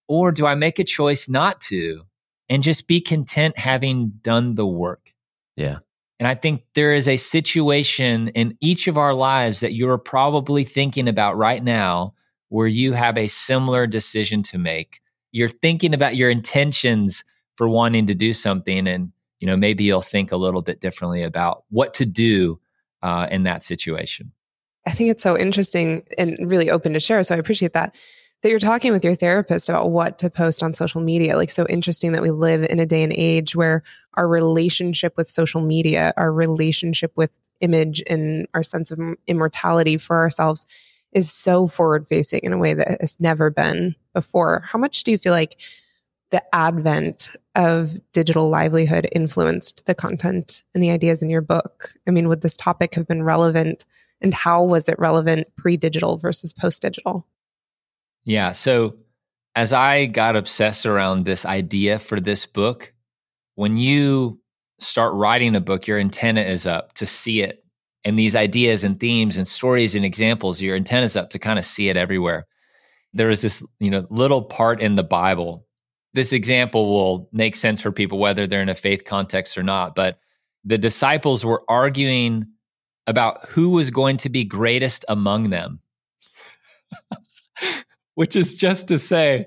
[0.08, 2.02] or do I make a choice not to
[2.48, 5.12] and just be content having done the work?
[5.56, 5.78] Yeah.
[6.18, 10.64] And I think there is a situation in each of our lives that you're probably
[10.64, 12.14] thinking about right now
[12.48, 15.00] where you have a similar decision to make.
[15.32, 17.24] You're thinking about your intentions
[17.56, 21.22] for wanting to do something, and you know maybe you'll think a little bit differently
[21.22, 22.60] about what to do
[23.02, 24.32] uh, in that situation.
[24.86, 27.22] I think it's so interesting and really open to share.
[27.24, 27.94] So I appreciate that
[28.42, 31.36] that you're talking with your therapist about what to post on social media.
[31.36, 33.82] Like, so interesting that we live in a day and age where
[34.14, 40.16] our relationship with social media, our relationship with image, and our sense of immortality for
[40.16, 40.66] ourselves
[41.12, 44.62] is so forward facing in a way that has never been before.
[44.66, 45.58] How much do you feel like
[46.30, 51.94] the advent of digital livelihood influenced the content and the ideas in your book?
[52.06, 53.86] I mean, would this topic have been relevant
[54.20, 57.26] and how was it relevant pre digital versus post digital?
[58.24, 58.52] Yeah.
[58.52, 58.96] So,
[59.54, 62.92] as I got obsessed around this idea for this book,
[63.54, 64.40] when you
[64.78, 67.64] start writing a book, your antenna is up to see it.
[68.04, 71.58] And these ideas and themes and stories and examples, your antenna is up to kind
[71.58, 72.46] of see it everywhere.
[73.14, 75.66] There is this, you know, little part in the Bible.
[76.12, 79.94] This example will make sense for people whether they're in a faith context or not.
[79.94, 80.20] But
[80.64, 82.46] the disciples were arguing
[83.06, 85.80] about who was going to be greatest among them.
[88.14, 89.46] Which is just to say,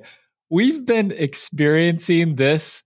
[0.49, 2.83] we've been experiencing this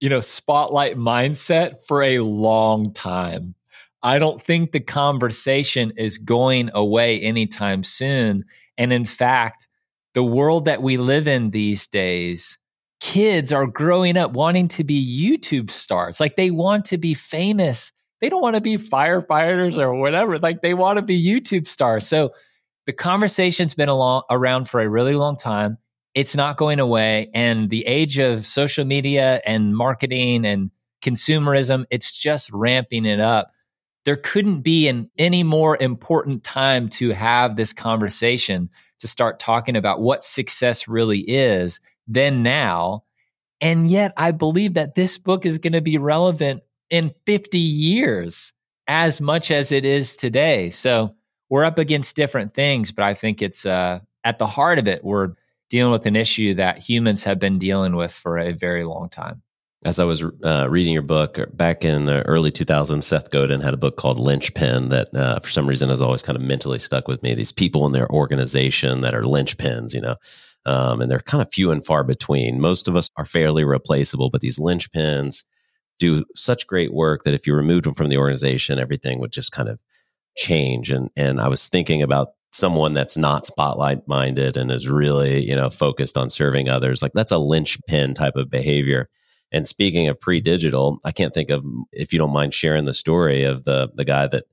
[0.00, 3.54] you know, spotlight mindset for a long time.
[4.02, 8.44] I don't think the conversation is going away anytime soon.
[8.76, 9.66] And in fact,
[10.14, 12.58] the world that we live in these days,
[13.00, 16.20] kids are growing up wanting to be YouTube stars.
[16.20, 17.92] Like they want to be famous.
[18.20, 20.38] They don't want to be firefighters or whatever.
[20.38, 22.06] Like they want to be YouTube stars.
[22.06, 22.32] So
[22.86, 25.78] the conversation's been along, around for a really long time
[26.18, 27.30] it's not going away.
[27.32, 33.52] And the age of social media and marketing and consumerism, it's just ramping it up.
[34.04, 39.76] There couldn't be an any more important time to have this conversation to start talking
[39.76, 41.78] about what success really is
[42.08, 43.04] than now.
[43.60, 48.52] And yet, I believe that this book is going to be relevant in 50 years
[48.86, 50.70] as much as it is today.
[50.70, 51.14] So
[51.50, 55.04] we're up against different things, but I think it's uh, at the heart of it,
[55.04, 55.34] we're
[55.70, 59.42] dealing with an issue that humans have been dealing with for a very long time.
[59.84, 63.74] As I was uh, reading your book back in the early 2000s, Seth Godin had
[63.74, 67.06] a book called Linchpin that, uh, for some reason, has always kind of mentally stuck
[67.06, 67.34] with me.
[67.34, 70.16] These people in their organization that are linchpins, you know,
[70.66, 72.60] um, and they're kind of few and far between.
[72.60, 75.44] Most of us are fairly replaceable, but these linchpins
[75.98, 79.52] do such great work that if you removed them from the organization, everything would just
[79.52, 79.78] kind of
[80.36, 80.90] change.
[80.90, 85.54] And and I was thinking about someone that's not spotlight minded and is really, you
[85.54, 87.02] know, focused on serving others.
[87.02, 89.08] Like that's a linchpin type of behavior.
[89.52, 93.44] And speaking of pre-digital, I can't think of if you don't mind sharing the story
[93.44, 94.44] of the the guy that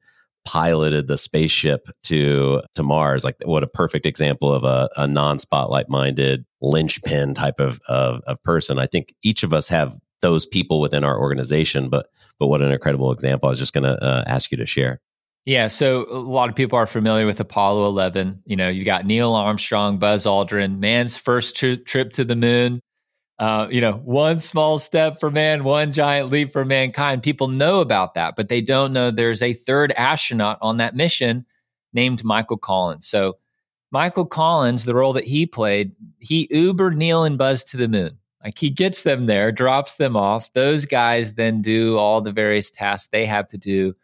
[0.45, 3.23] piloted the spaceship to to Mars.
[3.23, 8.41] Like what a perfect example of a, a non-spotlight minded linchpin type of, of of
[8.43, 8.79] person.
[8.79, 9.95] I think each of us have
[10.25, 12.07] those people within our organization, but
[12.39, 13.47] but what an incredible example.
[13.47, 14.99] I was just going to uh, ask you to share.
[15.45, 18.41] Yeah, so a lot of people are familiar with Apollo 11.
[18.45, 22.81] You know, you got Neil Armstrong, Buzz Aldrin, man's first tri- trip to the moon.
[23.37, 27.21] Uh, you know, one small step for man, one giant leap for mankind.
[27.21, 31.45] People know about that, but they don't know there's a third astronaut on that mission
[31.93, 33.05] named Michael Collins.
[33.05, 33.37] So,
[33.91, 38.17] Michael Collins, the role that he played, he Ubered Neil and Buzz to the moon.
[38.45, 40.53] Like he gets them there, drops them off.
[40.53, 43.95] Those guys then do all the various tasks they have to do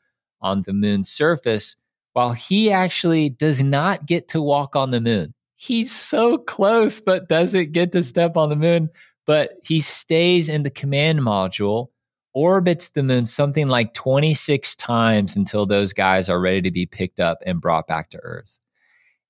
[0.41, 1.75] on the moon's surface,
[2.13, 5.36] while he actually does not get to walk on the moon.
[5.58, 8.89] He's so close, but doesn't get to step on the moon.
[9.27, 11.89] But he stays in the command module,
[12.34, 17.19] orbits the moon something like 26 times until those guys are ready to be picked
[17.19, 18.58] up and brought back to Earth.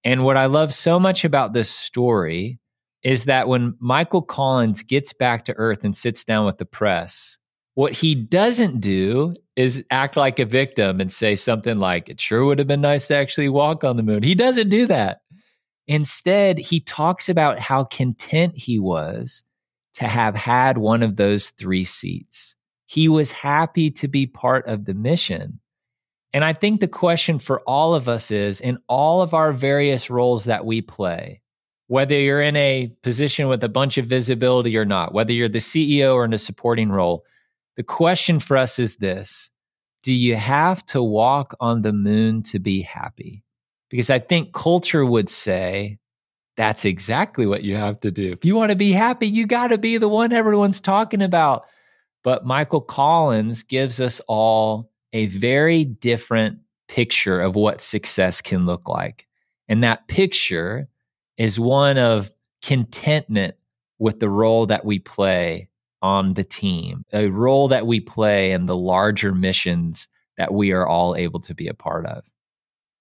[0.06, 2.61] And what I love so much about this story
[3.04, 7.38] is that when Michael Collins gets back to Earth and sits down with the press,
[7.74, 12.46] what he doesn't do is act like a victim and say something like, it sure
[12.46, 14.24] would have been nice to actually walk on the moon.
[14.24, 15.22] He doesn't do that.
[15.88, 19.46] Instead, he talks about how content he was
[19.96, 22.56] to have had one of those three seats.
[22.86, 25.60] He was happy to be part of the mission.
[26.34, 30.10] And I think the question for all of us is in all of our various
[30.10, 31.41] roles that we play,
[31.92, 35.60] whether you're in a position with a bunch of visibility or not, whether you're the
[35.60, 37.26] CEO or in a supporting role,
[37.76, 39.52] the question for us is this
[40.02, 43.44] Do you have to walk on the moon to be happy?
[43.90, 46.00] Because I think culture would say
[46.56, 48.32] that's exactly what you have to do.
[48.32, 51.66] If you want to be happy, you got to be the one everyone's talking about.
[52.24, 58.88] But Michael Collins gives us all a very different picture of what success can look
[58.88, 59.28] like.
[59.68, 60.88] And that picture
[61.42, 63.56] is one of contentment
[63.98, 65.68] with the role that we play
[66.04, 70.88] on the team, a role that we play in the larger missions that we are
[70.88, 72.24] all able to be a part of.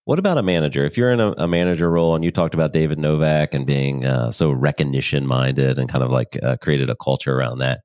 [0.06, 0.86] What about a manager?
[0.86, 4.06] If you're in a, a manager role and you talked about David Novak and being
[4.06, 7.80] uh, so recognition minded and kind of like uh, created a culture around that.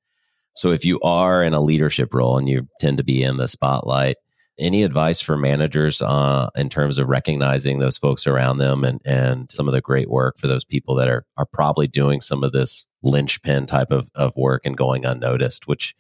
[0.56, 3.50] So if you are in a leadership role and you tend to be in the
[3.50, 4.16] spotlight,
[4.58, 9.52] any advice for managers uh, in terms of recognizing those folks around them and, and
[9.52, 12.52] some of the great work for those people that are, are probably doing some of
[12.52, 15.96] this linchpin type of, of work and going unnoticed, which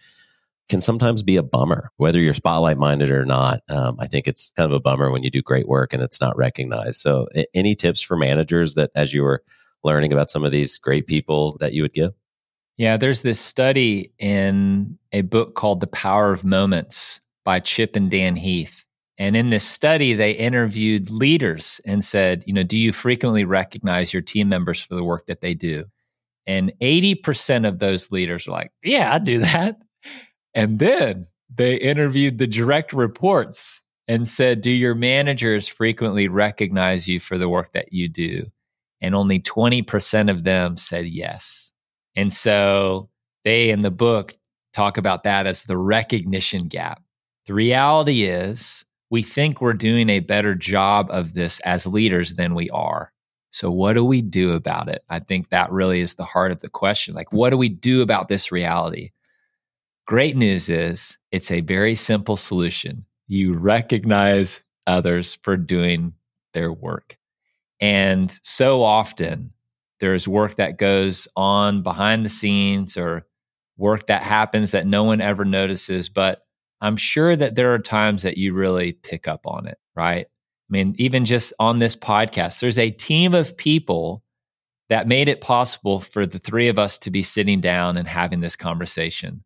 [0.68, 3.62] can sometimes be a bummer, whether you're spotlight minded or not.
[3.70, 6.22] Um, I think it's kind of a bummer when you do great work and it's
[6.22, 7.02] not recognized.
[7.02, 9.44] So, any tips for managers that as you were
[9.84, 12.14] learning about some of these great people that you would give?
[12.78, 18.12] Yeah, there's this study in a book called The Power of Moments by Chip and
[18.12, 18.84] Dan Heath.
[19.18, 24.12] And in this study, they interviewed leaders and said, you know, do you frequently recognize
[24.12, 25.86] your team members for the work that they do?
[26.46, 29.78] And 80% of those leaders are like, yeah, I do that.
[30.54, 37.20] And then they interviewed the direct reports and said, do your managers frequently recognize you
[37.20, 38.46] for the work that you do?
[39.02, 41.72] And only 20% of them said yes.
[42.16, 43.10] And so
[43.44, 44.34] they in the book
[44.74, 47.02] talk about that as the recognition gap.
[47.46, 52.56] The reality is, we think we're doing a better job of this as leaders than
[52.56, 53.12] we are.
[53.52, 55.04] So, what do we do about it?
[55.10, 57.14] I think that really is the heart of the question.
[57.14, 59.12] Like, what do we do about this reality?
[60.08, 63.06] Great news is it's a very simple solution.
[63.28, 66.14] You recognize others for doing
[66.54, 67.18] their work.
[67.80, 69.54] And so often,
[70.00, 73.26] there's work that goes on behind the scenes or
[73.78, 76.10] work that happens that no one ever notices.
[76.10, 76.46] But
[76.82, 80.26] I'm sure that there are times that you really pick up on it, right?
[80.26, 84.24] I mean, even just on this podcast, there's a team of people
[84.90, 88.40] that made it possible for the three of us to be sitting down and having
[88.40, 89.44] this conversation.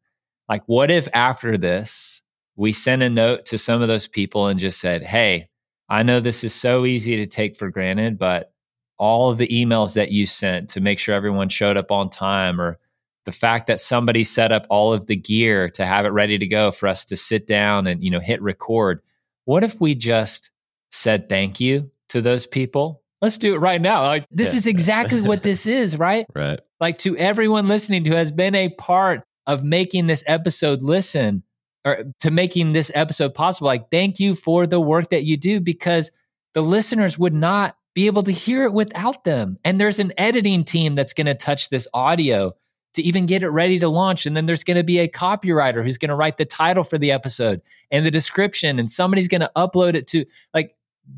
[0.47, 2.21] Like, what if after this,
[2.55, 5.49] we sent a note to some of those people and just said, Hey,
[5.87, 8.51] I know this is so easy to take for granted, but
[8.97, 12.59] all of the emails that you sent to make sure everyone showed up on time
[12.59, 12.77] or
[13.25, 16.47] the fact that somebody set up all of the gear to have it ready to
[16.47, 19.01] go for us to sit down and you know hit record.
[19.45, 20.51] What if we just
[20.91, 23.03] said thank you to those people?
[23.21, 24.03] Let's do it right now.
[24.03, 24.57] Like this yeah.
[24.57, 26.25] is exactly what this is right?
[26.35, 26.59] Right.
[26.79, 31.43] Like to everyone listening who has been a part of making this episode listen
[31.85, 35.59] or to making this episode possible like thank you for the work that you do
[35.59, 36.11] because
[36.53, 39.57] the listeners would not be able to hear it without them.
[39.63, 42.53] And there's an editing team that's going to touch this audio
[42.93, 44.25] to even get it ready to launch.
[44.25, 46.97] And then there's going to be a copywriter who's going to write the title for
[46.97, 47.61] the episode
[47.91, 50.75] and the description, and somebody's going to upload it to like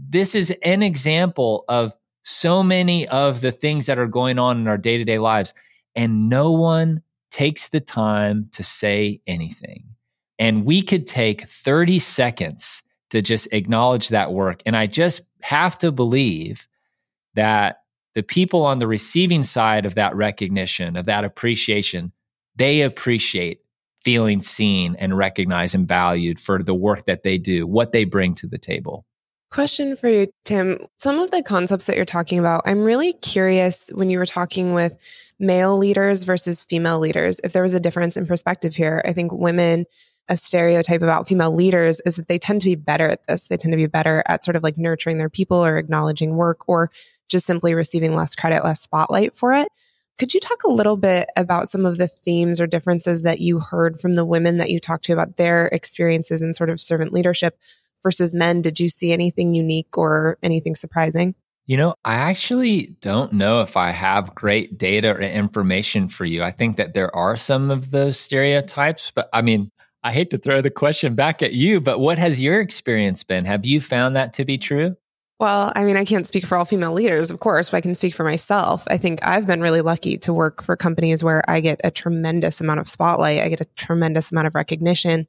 [0.10, 4.68] this is an example of so many of the things that are going on in
[4.68, 5.54] our day to day lives.
[5.96, 9.86] And no one takes the time to say anything.
[10.40, 14.62] And we could take 30 seconds to just acknowledge that work.
[14.66, 16.68] And I just have to believe
[17.36, 17.81] that
[18.14, 22.12] the people on the receiving side of that recognition, of that appreciation,
[22.56, 23.62] they appreciate
[24.04, 28.34] feeling seen and recognized and valued for the work that they do, what they bring
[28.36, 29.06] to the table.
[29.52, 30.88] Question for you, Tim.
[30.98, 34.74] Some of the concepts that you're talking about, I'm really curious when you were talking
[34.74, 34.94] with
[35.40, 39.02] male leaders versus female leaders, if there was a difference in perspective here.
[39.06, 39.86] I think women
[40.30, 43.50] a stereotype about female leaders is that they tend to be better at this.
[43.50, 46.70] They tend to be better at sort of like nurturing their people or acknowledging work
[46.70, 46.90] or
[47.32, 49.68] just simply receiving less credit, less spotlight for it.
[50.20, 53.60] Could you talk a little bit about some of the themes or differences that you
[53.60, 57.14] heard from the women that you talked to about their experiences in sort of servant
[57.14, 57.58] leadership
[58.04, 58.62] versus men?
[58.62, 61.34] Did you see anything unique or anything surprising?
[61.66, 66.44] You know, I actually don't know if I have great data or information for you.
[66.44, 69.72] I think that there are some of those stereotypes, but I mean,
[70.04, 73.46] I hate to throw the question back at you, but what has your experience been?
[73.46, 74.98] Have you found that to be true?
[75.42, 77.96] Well, I mean, I can't speak for all female leaders, of course, but I can
[77.96, 78.84] speak for myself.
[78.86, 82.62] I think I've been really lucky to work for companies where I get a tremendous
[82.62, 83.42] amount of spotlight.
[83.42, 85.26] I get a tremendous amount of recognition.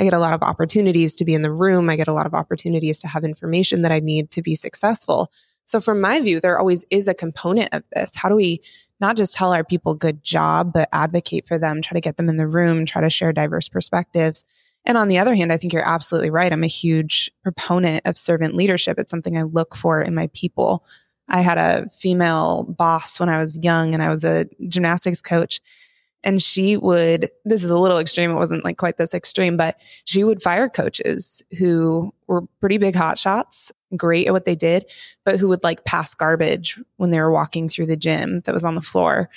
[0.00, 1.88] I get a lot of opportunities to be in the room.
[1.88, 5.30] I get a lot of opportunities to have information that I need to be successful.
[5.64, 8.16] So, from my view, there always is a component of this.
[8.16, 8.62] How do we
[9.00, 12.28] not just tell our people good job, but advocate for them, try to get them
[12.28, 14.44] in the room, try to share diverse perspectives.
[14.84, 16.52] And on the other hand, I think you're absolutely right.
[16.52, 18.98] I'm a huge proponent of servant leadership.
[18.98, 20.84] It's something I look for in my people.
[21.28, 25.60] I had a female boss when I was young and I was a gymnastics coach
[26.24, 29.76] and she would this is a little extreme it wasn't like quite this extreme but
[30.04, 34.84] she would fire coaches who were pretty big hot shots great at what they did
[35.24, 38.64] but who would like pass garbage when they were walking through the gym that was
[38.64, 39.28] on the floor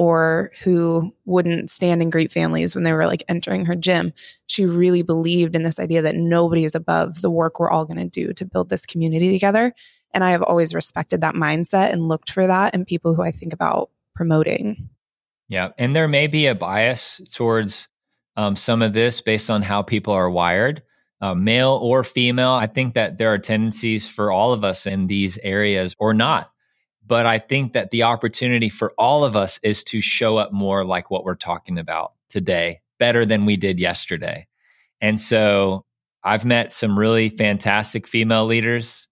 [0.00, 4.12] or who wouldn't stand and greet families when they were like entering her gym
[4.46, 7.98] she really believed in this idea that nobody is above the work we're all going
[7.98, 9.74] to do to build this community together
[10.14, 13.30] and i have always respected that mindset and looked for that in people who i
[13.30, 14.88] think about promoting
[15.50, 15.72] yeah.
[15.76, 17.88] And there may be a bias towards
[18.36, 20.82] um, some of this based on how people are wired,
[21.20, 22.52] uh, male or female.
[22.52, 26.52] I think that there are tendencies for all of us in these areas or not.
[27.10, 30.84] But I think that the opportunity for all of us is to show up more
[30.84, 34.46] like what we're talking about today, better than we did yesterday.
[35.00, 35.84] And so
[36.22, 39.08] I've met some really fantastic female leaders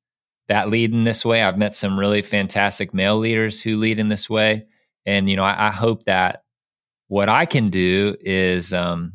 [0.47, 1.43] that lead in this way.
[1.43, 4.67] I've met some really fantastic male leaders who lead in this way.
[5.05, 6.45] And, you know, I, I hope that
[7.09, 9.15] what I can do is um,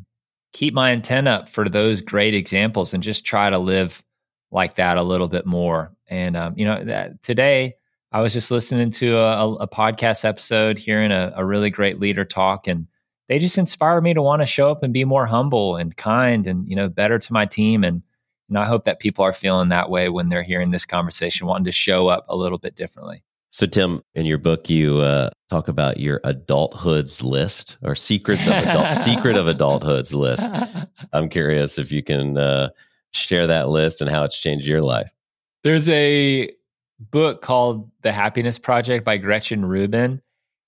[0.52, 4.04] keep my antenna up for those great examples and just try to live
[4.50, 5.96] like that a little bit more.
[6.06, 7.76] And, um, you know, that today
[8.14, 12.24] I was just listening to a, a podcast episode, hearing a, a really great leader
[12.24, 12.86] talk, and
[13.26, 16.46] they just inspire me to want to show up and be more humble and kind
[16.46, 17.82] and, you know, better to my team.
[17.82, 18.04] And,
[18.48, 21.64] and I hope that people are feeling that way when they're hearing this conversation, wanting
[21.64, 23.24] to show up a little bit differently.
[23.50, 28.52] So, Tim, in your book, you uh, talk about your adulthood's list or secrets of
[28.52, 30.54] adult secret of adulthood's list.
[31.12, 32.68] I'm curious if you can uh,
[33.12, 35.10] share that list and how it's changed your life.
[35.64, 36.52] There's a
[37.00, 40.20] book called The Happiness Project by Gretchen Rubin.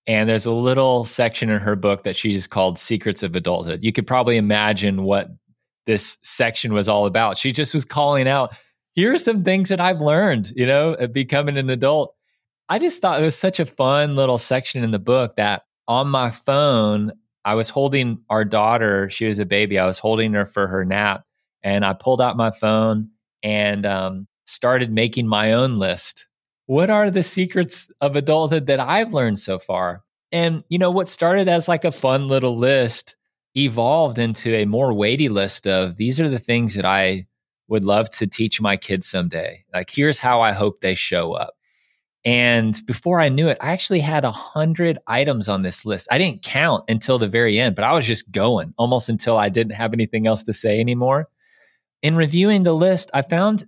[0.07, 3.83] And there's a little section in her book that she just called Secrets of Adulthood.
[3.83, 5.29] You could probably imagine what
[5.87, 7.39] this section was all about.
[7.39, 8.55] She just was calling out,
[8.95, 12.15] here are some things that I've learned, you know, becoming an adult.
[12.69, 16.09] I just thought it was such a fun little section in the book that on
[16.09, 17.13] my phone,
[17.45, 19.09] I was holding our daughter.
[19.11, 19.79] She was a baby.
[19.79, 21.23] I was holding her for her nap.
[21.63, 23.11] And I pulled out my phone
[23.43, 26.27] and um, started making my own list.
[26.67, 30.03] What are the secrets of adulthood that I've learned so far?
[30.33, 33.15] And, you know, what started as like a fun little list
[33.55, 37.27] evolved into a more weighty list of these are the things that I
[37.69, 39.65] would love to teach my kids someday.
[39.73, 41.55] Like, here's how I hope they show up.
[42.25, 46.09] And before I knew it, I actually had a hundred items on this list.
[46.11, 49.49] I didn't count until the very end, but I was just going almost until I
[49.49, 51.29] didn't have anything else to say anymore.
[52.03, 53.65] In reviewing the list, I found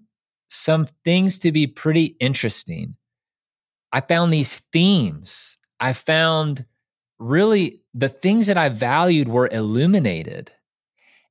[0.48, 2.96] some things to be pretty interesting.
[3.92, 5.58] I found these themes.
[5.80, 6.64] I found
[7.18, 10.52] really the things that I valued were illuminated.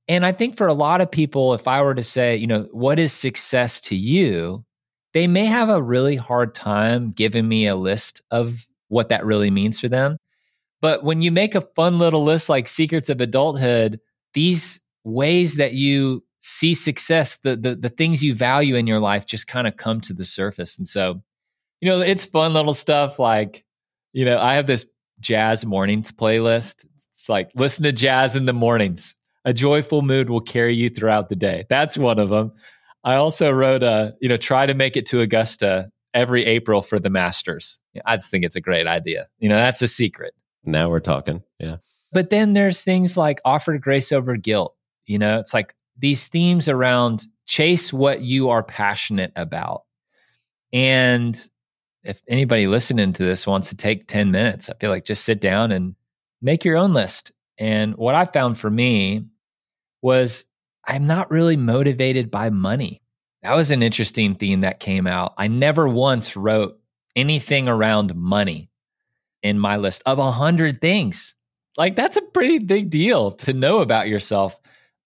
[0.07, 2.67] And I think for a lot of people, if I were to say, you know,
[2.71, 4.63] what is success to you?
[5.13, 9.51] They may have a really hard time giving me a list of what that really
[9.51, 10.17] means for them.
[10.81, 13.99] But when you make a fun little list like Secrets of Adulthood,
[14.33, 19.25] these ways that you see success, the, the, the things you value in your life
[19.25, 20.77] just kind of come to the surface.
[20.77, 21.21] And so,
[21.81, 23.65] you know, it's fun little stuff like,
[24.13, 24.87] you know, I have this
[25.19, 26.85] jazz mornings playlist.
[26.95, 29.13] It's like listen to jazz in the mornings.
[29.43, 31.65] A joyful mood will carry you throughout the day.
[31.69, 32.53] That's one of them.
[33.03, 36.97] I also wrote a, you know, try to make it to Augusta every April for
[36.97, 37.79] the Masters.
[38.05, 39.27] I just think it's a great idea.
[39.39, 40.33] You know, that's a secret.
[40.63, 41.43] Now we're talking.
[41.59, 41.77] Yeah.
[42.13, 44.75] But then there's things like offer grace over guilt.
[45.05, 49.83] You know, it's like these themes around chase what you are passionate about.
[50.73, 51.39] And
[52.03, 55.41] if anybody listening to this wants to take 10 minutes, I feel like just sit
[55.41, 55.95] down and
[56.41, 57.31] make your own list.
[57.57, 59.25] And what I found for me
[60.01, 60.45] was
[60.85, 63.01] I'm not really motivated by money.
[63.43, 65.33] That was an interesting theme that came out.
[65.37, 66.79] I never once wrote
[67.15, 68.69] anything around money
[69.43, 71.35] in my list of a hundred things.
[71.77, 74.59] Like that's a pretty big deal to know about yourself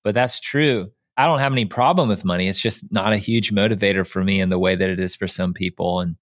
[0.04, 0.92] but that's true.
[1.18, 2.48] I don't have any problem with money.
[2.48, 5.28] It's just not a huge motivator for me in the way that it is for
[5.28, 6.00] some people.
[6.00, 6.16] And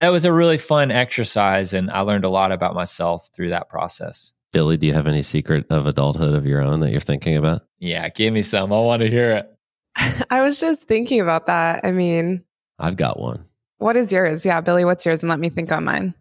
[0.00, 1.72] that was a really fun exercise.
[1.72, 4.32] And I learned a lot about myself through that process.
[4.52, 7.62] Billy, do you have any secret of adulthood of your own that you're thinking about?
[7.78, 8.72] Yeah, give me some.
[8.72, 10.26] I want to hear it.
[10.30, 11.84] I was just thinking about that.
[11.84, 12.44] I mean,
[12.78, 13.44] I've got one.
[13.78, 14.44] What is yours?
[14.44, 15.22] Yeah, Billy, what's yours?
[15.22, 16.14] And let me think on mine.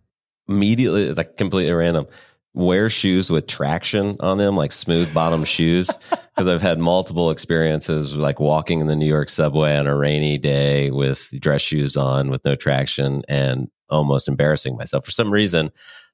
[0.47, 2.07] Immediately, like completely random
[2.53, 5.89] wear shoes with traction on them, like smooth bottom shoes.
[6.09, 10.37] Because I've had multiple experiences, like walking in the New York subway on a rainy
[10.37, 15.05] day with dress shoes on with no traction and almost embarrassing myself.
[15.05, 15.71] For some reason,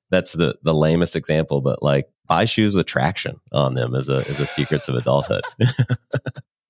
[0.09, 4.17] that's the the lamest example, but like buy shoes with traction on them is a
[4.27, 5.41] is a secrets of adulthood.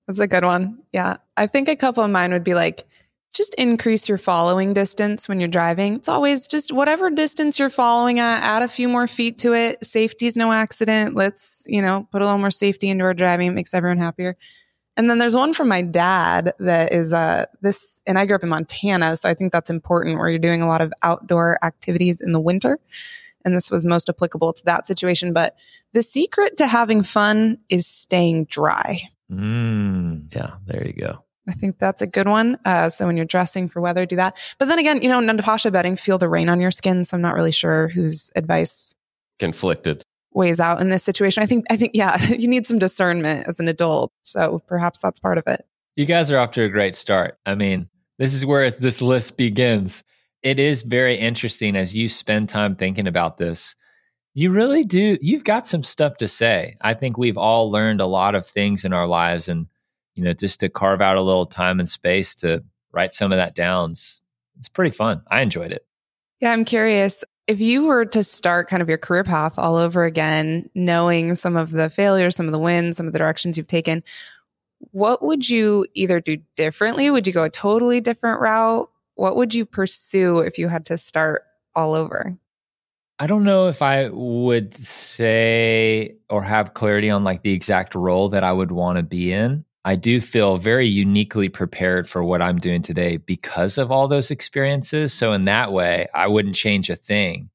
[0.06, 0.78] that's a good one.
[0.92, 1.16] Yeah.
[1.36, 2.86] I think a couple of mine would be like
[3.32, 5.94] just increase your following distance when you're driving.
[5.94, 9.84] It's always just whatever distance you're following at, add a few more feet to it.
[9.84, 11.14] Safety is no accident.
[11.14, 13.48] Let's, you know, put a little more safety into our driving.
[13.48, 14.36] It makes everyone happier.
[14.96, 18.42] And then there's one from my dad that is uh this and I grew up
[18.42, 22.20] in Montana, so I think that's important where you're doing a lot of outdoor activities
[22.20, 22.78] in the winter.
[23.44, 25.32] And this was most applicable to that situation.
[25.32, 25.56] But
[25.94, 29.00] the secret to having fun is staying dry.
[29.30, 31.24] Mm, yeah, there you go.
[31.50, 32.58] I think that's a good one.
[32.64, 34.36] Uh, so when you're dressing for weather, do that.
[34.58, 37.04] But then again, you know, Natasha Bedingfield, feel the rain on your skin.
[37.04, 38.94] So I'm not really sure whose advice
[39.38, 41.42] conflicted weighs out in this situation.
[41.42, 44.12] I think, I think, yeah, you need some discernment as an adult.
[44.22, 45.66] So perhaps that's part of it.
[45.96, 47.36] You guys are off to a great start.
[47.44, 47.88] I mean,
[48.18, 50.04] this is where this list begins.
[50.42, 53.74] it is very interesting as you spend time thinking about this.
[54.32, 55.18] You really do.
[55.20, 56.76] You've got some stuff to say.
[56.80, 59.66] I think we've all learned a lot of things in our lives, and
[60.20, 62.62] you know, just to carve out a little time and space to
[62.92, 64.20] write some of that down, it's,
[64.58, 65.22] it's pretty fun.
[65.30, 65.86] I enjoyed it.
[66.40, 70.04] Yeah, I'm curious if you were to start kind of your career path all over
[70.04, 73.66] again, knowing some of the failures, some of the wins, some of the directions you've
[73.66, 74.02] taken,
[74.90, 77.10] what would you either do differently?
[77.10, 78.90] Would you go a totally different route?
[79.14, 81.44] What would you pursue if you had to start
[81.74, 82.36] all over?
[83.18, 88.30] I don't know if I would say or have clarity on like the exact role
[88.30, 89.64] that I would want to be in.
[89.84, 94.30] I do feel very uniquely prepared for what I'm doing today because of all those
[94.30, 95.12] experiences.
[95.14, 97.50] So, in that way, I wouldn't change a thing.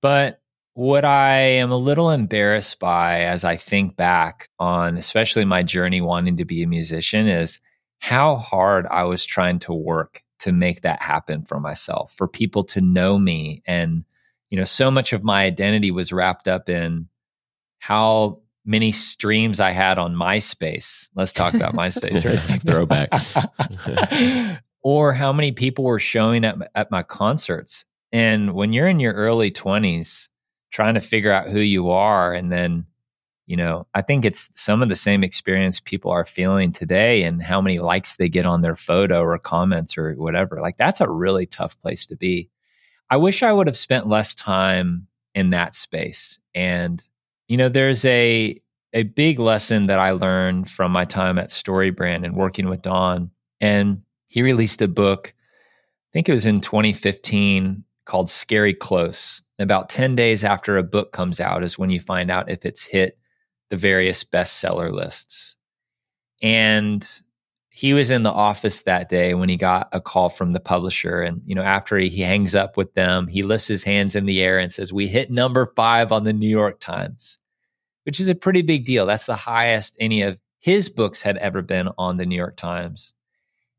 [0.00, 0.40] But
[0.74, 6.00] what I am a little embarrassed by as I think back on, especially my journey
[6.00, 7.60] wanting to be a musician, is
[7.98, 12.62] how hard I was trying to work to make that happen for myself, for people
[12.62, 13.62] to know me.
[13.66, 14.04] And,
[14.50, 17.08] you know, so much of my identity was wrapped up in
[17.80, 21.08] how many streams I had on MySpace.
[21.14, 22.62] Let's talk about MySpace, right?
[22.62, 23.10] Throwback.
[24.82, 27.86] or how many people were showing up at my concerts.
[28.12, 30.28] And when you're in your early 20s,
[30.70, 32.84] trying to figure out who you are and then
[33.46, 37.42] you know, I think it's some of the same experience people are feeling today and
[37.42, 40.60] how many likes they get on their photo or comments or whatever.
[40.60, 42.50] Like that's a really tough place to be.
[43.08, 46.38] I wish I would have spent less time in that space.
[46.54, 47.02] And
[47.48, 48.60] you know, there's a
[48.94, 53.30] a big lesson that I learned from my time at StoryBrand and working with Don.
[53.60, 59.42] And he released a book, I think it was in 2015 called Scary Close.
[59.58, 62.86] about 10 days after a book comes out is when you find out if it's
[62.86, 63.18] hit
[63.68, 65.56] the various bestseller lists.
[66.42, 67.06] And
[67.78, 71.20] he was in the office that day when he got a call from the publisher.
[71.20, 74.26] And, you know, after he, he hangs up with them, he lifts his hands in
[74.26, 77.37] the air and says, We hit number five on the New York Times,
[78.08, 79.04] which is a pretty big deal.
[79.04, 83.12] That's the highest any of his books had ever been on the New York Times.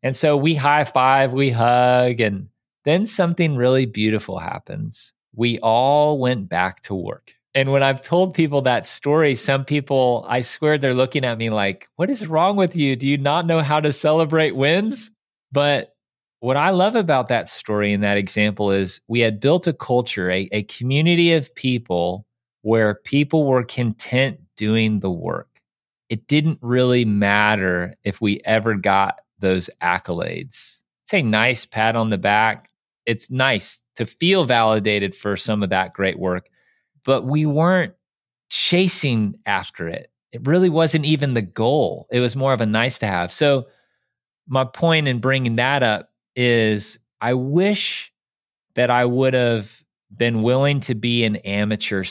[0.03, 2.49] And so we high five, we hug, and
[2.83, 5.13] then something really beautiful happens.
[5.33, 7.33] We all went back to work.
[7.55, 11.49] And when I've told people that story, some people, I swear they're looking at me
[11.49, 12.95] like, what is wrong with you?
[12.95, 15.09] Do you not know how to celebrate wins?
[15.51, 15.95] But
[16.39, 20.29] what I love about that story and that example is we had built a culture,
[20.29, 22.27] a, a community of people
[22.61, 25.47] where people were content doing the work.
[26.09, 30.81] It didn't really matter if we ever got those accolades.
[31.03, 32.69] It's a nice pat on the back.
[33.05, 36.49] It's nice to feel validated for some of that great work
[37.09, 37.93] but we weren't
[38.49, 40.11] chasing after it.
[40.31, 42.07] It really wasn't even the goal.
[42.11, 43.31] It was more of a nice to have.
[43.31, 43.67] So,
[44.47, 48.11] my point in bringing that up is I wish
[48.75, 49.83] that I would have
[50.15, 52.03] been willing to be an amateur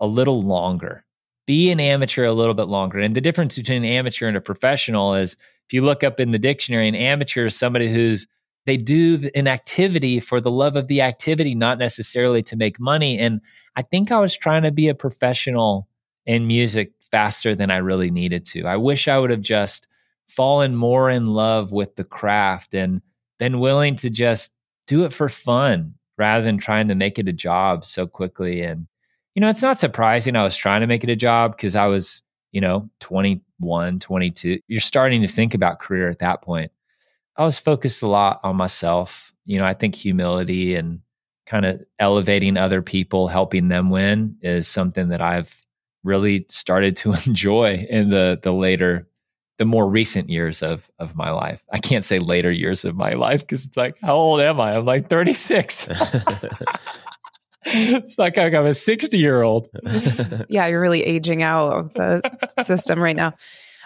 [0.00, 1.04] a little longer,
[1.46, 2.98] be an amateur a little bit longer.
[2.98, 5.36] And the difference between an amateur and a professional is
[5.66, 8.26] if you look up in the dictionary, an amateur is somebody who's
[8.66, 13.16] they do an activity for the love of the activity, not necessarily to make money.
[13.18, 13.40] And
[13.76, 15.88] I think I was trying to be a professional
[16.26, 18.64] in music faster than I really needed to.
[18.64, 19.86] I wish I would have just
[20.28, 23.00] fallen more in love with the craft and
[23.38, 24.50] been willing to just
[24.88, 28.62] do it for fun rather than trying to make it a job so quickly.
[28.62, 28.88] And,
[29.36, 31.86] you know, it's not surprising I was trying to make it a job because I
[31.86, 32.22] was,
[32.52, 34.60] you know, 21, 22.
[34.66, 36.72] You're starting to think about career at that point.
[37.36, 39.34] I was focused a lot on myself.
[39.44, 41.00] You know, I think humility and
[41.44, 45.62] kind of elevating other people, helping them win is something that I've
[46.02, 49.06] really started to enjoy in the the later
[49.58, 51.62] the more recent years of of my life.
[51.70, 54.76] I can't say later years of my life because it's like how old am I?
[54.76, 55.88] I'm like 36.
[57.66, 59.68] it's like I'm a 60 year old.
[60.48, 62.22] yeah, you're really aging out of the
[62.62, 63.34] system right now.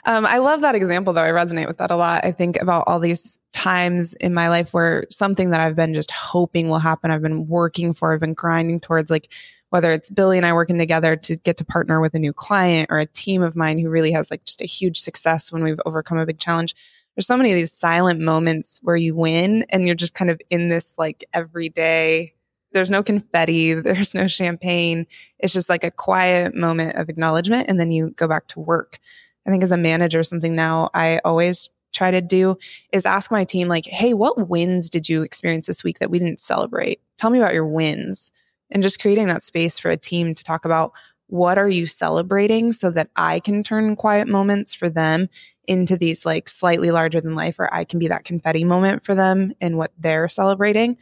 [0.06, 1.22] Um, I love that example though.
[1.22, 2.24] I resonate with that a lot.
[2.24, 6.10] I think about all these times in my life where something that I've been just
[6.10, 9.32] hoping will happen, I've been working for, I've been grinding towards, like
[9.70, 12.88] whether it's Billy and I working together to get to partner with a new client
[12.90, 15.80] or a team of mine who really has like just a huge success when we've
[15.86, 16.74] overcome a big challenge.
[17.14, 20.40] There's so many of these silent moments where you win and you're just kind of
[20.50, 22.34] in this like everyday
[22.72, 25.06] there's no confetti, there's no champagne.
[25.38, 28.98] It's just like a quiet moment of acknowledgement and then you go back to work.
[29.46, 32.56] I think as a manager, something now I always try to do
[32.92, 36.18] is ask my team, like, hey, what wins did you experience this week that we
[36.18, 37.00] didn't celebrate?
[37.18, 38.32] Tell me about your wins.
[38.70, 40.92] And just creating that space for a team to talk about
[41.26, 45.28] what are you celebrating so that I can turn quiet moments for them
[45.66, 49.14] into these like slightly larger than life, or I can be that confetti moment for
[49.14, 50.96] them in what they're celebrating.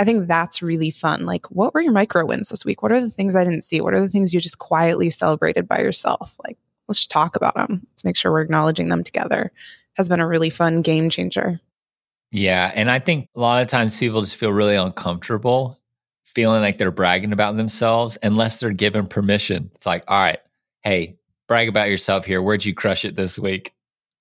[0.00, 1.26] I think that's really fun.
[1.26, 2.82] Like, what were your micro wins this week?
[2.82, 3.82] What are the things I didn't see?
[3.82, 6.34] What are the things you just quietly celebrated by yourself?
[6.42, 6.56] Like,
[6.88, 7.86] let's just talk about them.
[7.92, 9.52] Let's make sure we're acknowledging them together.
[9.94, 11.60] Has been a really fun game changer.
[12.32, 12.72] Yeah.
[12.74, 15.78] And I think a lot of times people just feel really uncomfortable
[16.24, 19.70] feeling like they're bragging about themselves unless they're given permission.
[19.74, 20.38] It's like, all right,
[20.82, 22.40] hey, brag about yourself here.
[22.40, 23.74] Where'd you crush it this week?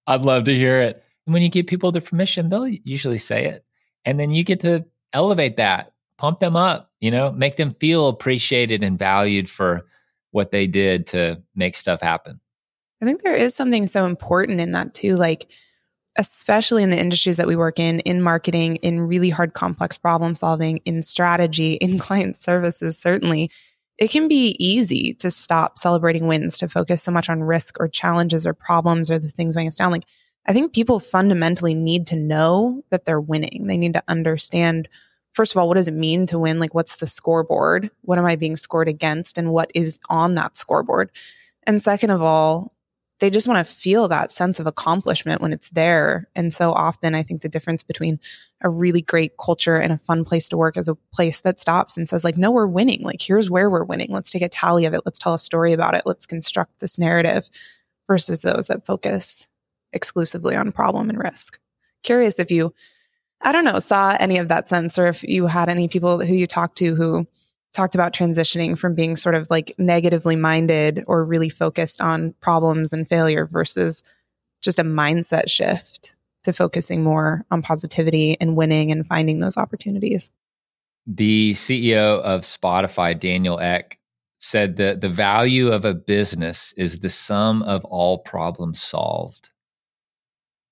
[0.07, 1.03] I'd love to hear it.
[1.25, 3.63] And when you give people the permission, they'll usually say it.
[4.03, 8.07] And then you get to elevate that, pump them up, you know, make them feel
[8.07, 9.85] appreciated and valued for
[10.31, 12.39] what they did to make stuff happen.
[13.01, 15.15] I think there is something so important in that too.
[15.15, 15.47] Like,
[16.17, 20.35] especially in the industries that we work in, in marketing, in really hard, complex problem
[20.35, 23.49] solving, in strategy, in client services, certainly,
[23.97, 27.87] it can be easy to stop celebrating wins, to focus so much on risk or
[27.89, 29.91] challenges or problems or the things weighing us down.
[29.91, 30.05] Like,
[30.45, 33.67] I think people fundamentally need to know that they're winning.
[33.67, 34.89] They need to understand,
[35.33, 36.59] first of all, what does it mean to win?
[36.59, 37.91] Like, what's the scoreboard?
[38.01, 39.37] What am I being scored against?
[39.37, 41.11] And what is on that scoreboard?
[41.63, 42.73] And second of all,
[43.19, 46.29] they just want to feel that sense of accomplishment when it's there.
[46.35, 48.17] And so often, I think the difference between
[48.61, 51.97] a really great culture and a fun place to work is a place that stops
[51.97, 53.01] and says, like, no, we're winning.
[53.03, 54.07] Like, here's where we're winning.
[54.09, 55.01] Let's take a tally of it.
[55.05, 56.03] Let's tell a story about it.
[56.05, 57.49] Let's construct this narrative
[58.07, 59.47] versus those that focus
[59.93, 61.59] exclusively on problem and risk.
[62.03, 62.73] Curious if you,
[63.41, 66.33] I don't know, saw any of that sense or if you had any people who
[66.33, 67.27] you talked to who
[67.73, 72.93] talked about transitioning from being sort of like negatively minded or really focused on problems
[72.93, 74.01] and failure versus
[74.61, 80.31] just a mindset shift to focusing more on positivity and winning and finding those opportunities.
[81.05, 83.99] The CEO of Spotify, Daniel Ek,
[84.39, 89.49] said that the value of a business is the sum of all problems solved.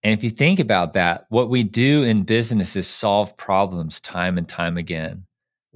[0.08, 4.38] And if you think about that, what we do in business is solve problems time
[4.38, 5.28] and time again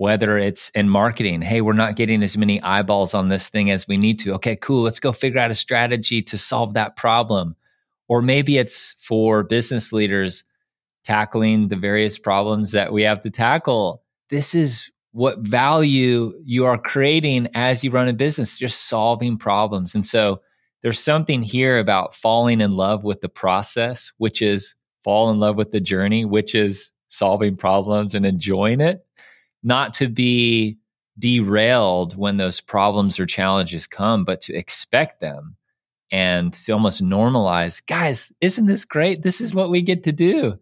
[0.02, 3.88] whether it's in marketing, hey, we're not getting as many eyeballs on this thing as
[3.88, 4.34] we need to.
[4.34, 4.82] Okay, cool.
[4.82, 7.56] Let's go figure out a strategy to solve that problem.
[8.08, 10.44] Or maybe it's for business leaders
[11.04, 14.02] tackling the various problems that we have to tackle.
[14.32, 18.60] This is what value you are creating as you run a business.
[18.60, 19.94] You're solving problems.
[19.94, 20.42] And so
[20.82, 25.56] there's something here about falling in love with the process, which is fall in love
[25.56, 29.06] with the journey, which is solving problems and enjoying it
[29.64, 30.78] not to be
[31.20, 35.56] derailed when those problems or challenges come, but to expect them
[36.12, 39.22] and to almost normalize, guys, isn't this great?
[39.22, 40.58] This is what we get to do.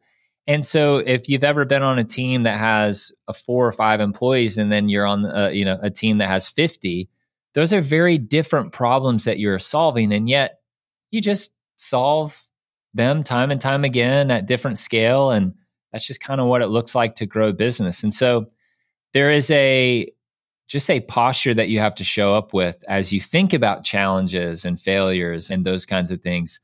[0.48, 4.00] And so if you've ever been on a team that has a four or five
[4.00, 7.08] employees and then you're on a, you know a team that has 50,
[7.54, 10.60] those are very different problems that you're solving and yet
[11.12, 12.44] you just solve
[12.94, 15.54] them time and time again at different scale and
[15.92, 18.04] that's just kind of what it looks like to grow business.
[18.04, 18.48] And so
[19.14, 20.12] there is a
[20.68, 24.66] just a posture that you have to show up with as you think about challenges
[24.66, 26.60] and failures and those kinds of things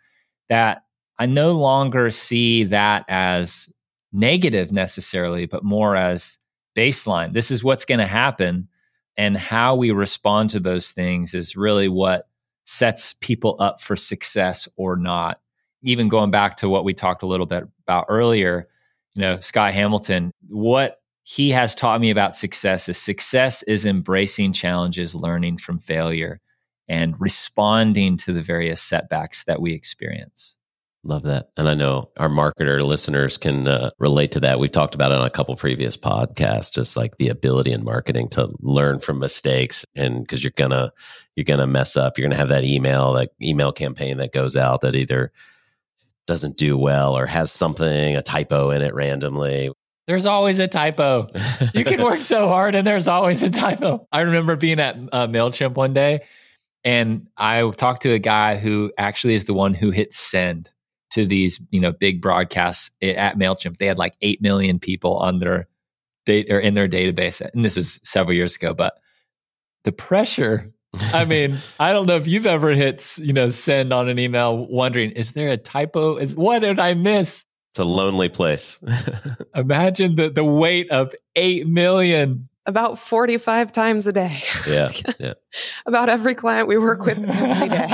[0.48, 0.84] that
[1.18, 3.68] I no longer see that as
[4.14, 6.38] negative necessarily, but more as
[6.78, 7.34] baseline.
[7.34, 8.68] This is what's going to happen.
[9.18, 12.28] And how we respond to those things is really what
[12.66, 15.40] sets people up for success or not.
[15.84, 18.68] Even going back to what we talked a little bit about earlier,
[19.14, 24.54] you know, Scott Hamilton, what he has taught me about success is success is embracing
[24.54, 26.40] challenges, learning from failure,
[26.88, 30.56] and responding to the various setbacks that we experience.
[31.08, 31.52] Love that.
[31.56, 34.58] And I know our marketer listeners can uh, relate to that.
[34.58, 38.30] We've talked about it on a couple previous podcasts, just like the ability in marketing
[38.30, 39.86] to learn from mistakes.
[39.96, 40.92] And because you're to,
[41.36, 44.82] you're to mess up, you're to have that email, that email campaign that goes out
[44.82, 45.32] that either
[46.26, 49.70] doesn't do well or has something, a typo in it randomly.
[50.08, 51.28] There's always a typo.
[51.76, 54.08] You can work so hard and there's always a typo.
[54.12, 56.22] I remember being at uh, MailChimp one day
[56.84, 60.72] and I talked to a guy who actually is the one who hit send
[61.16, 63.78] to these, you know, big broadcasts at MailChimp.
[63.78, 65.68] They had like 8 million people on their
[66.26, 67.42] date or in their database.
[67.42, 68.96] And this is several years ago, but
[69.84, 70.74] the pressure
[71.14, 74.66] I mean, I don't know if you've ever hit, you know, send on an email
[74.66, 76.18] wondering, is there a typo?
[76.18, 77.46] Is what did I miss?
[77.72, 78.82] It's a lonely place.
[79.56, 82.48] Imagine the, the weight of 8 million.
[82.66, 84.38] About 45 times a day.
[84.68, 84.92] Yeah.
[85.20, 85.34] Yeah.
[85.86, 87.94] About every client we work with every day.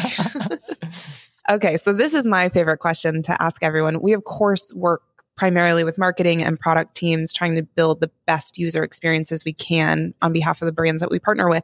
[1.52, 1.78] Okay.
[1.78, 4.02] So, this is my favorite question to ask everyone.
[4.02, 5.02] We, of course, work
[5.38, 10.14] primarily with marketing and product teams trying to build the best user experiences we can
[10.22, 11.64] on behalf of the brands that we partner with.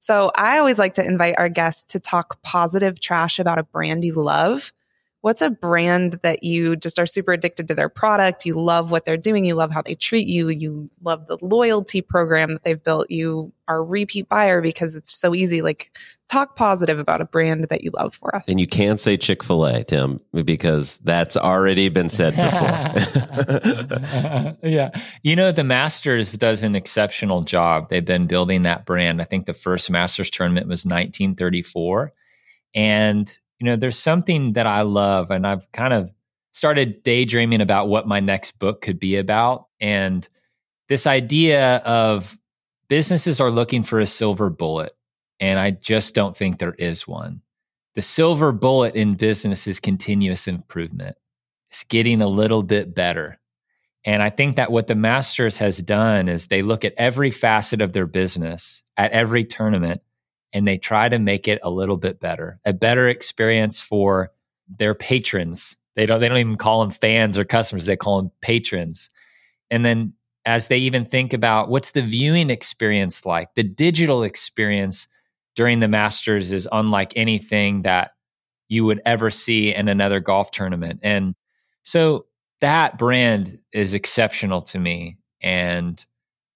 [0.00, 4.04] So, I always like to invite our guests to talk positive trash about a brand
[4.04, 4.72] you love
[5.20, 8.46] what's a brand that you just are super addicted to their product?
[8.46, 9.44] You love what they're doing.
[9.44, 10.48] You love how they treat you.
[10.48, 13.10] You love the loyalty program that they've built.
[13.10, 15.60] You are a repeat buyer because it's so easy.
[15.60, 15.90] Like
[16.28, 18.48] talk positive about a brand that you love for us.
[18.48, 22.70] And you can say Chick fil A, Tim, because that's already been said before.
[24.62, 24.90] yeah.
[25.22, 27.88] You know, the Masters does an exceptional job.
[27.88, 29.20] They've been building that brand.
[29.20, 32.12] I think the first Masters tournament was 1934.
[32.74, 36.10] And you know, there's something that I love, and I've kind of
[36.52, 39.66] started daydreaming about what my next book could be about.
[39.80, 40.28] And
[40.88, 42.38] this idea of
[42.88, 44.92] businesses are looking for a silver bullet,
[45.40, 47.42] and I just don't think there is one.
[47.94, 51.16] The silver bullet in business is continuous improvement.
[51.68, 53.38] It's getting a little bit better.
[54.04, 57.82] And I think that what the Masters has done is they look at every facet
[57.82, 60.00] of their business at every tournament
[60.52, 64.32] and they try to make it a little bit better, a better experience for
[64.68, 65.76] their patrons.
[65.96, 69.10] They don't they don't even call them fans or customers, they call them patrons.
[69.70, 75.08] And then as they even think about what's the viewing experience like, the digital experience
[75.54, 78.12] during the Masters is unlike anything that
[78.68, 81.00] you would ever see in another golf tournament.
[81.02, 81.34] And
[81.82, 82.26] so
[82.60, 85.18] that brand is exceptional to me.
[85.40, 86.04] And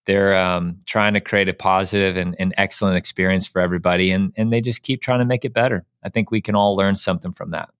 [0.04, 4.52] they're um, trying to create a positive and, and excellent experience for everybody and, and
[4.52, 5.84] they just keep trying to make it better.
[6.02, 7.70] I think we can all learn something from that.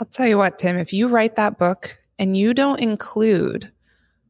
[0.00, 3.70] I'll tell you what tim if you write that book and you don't include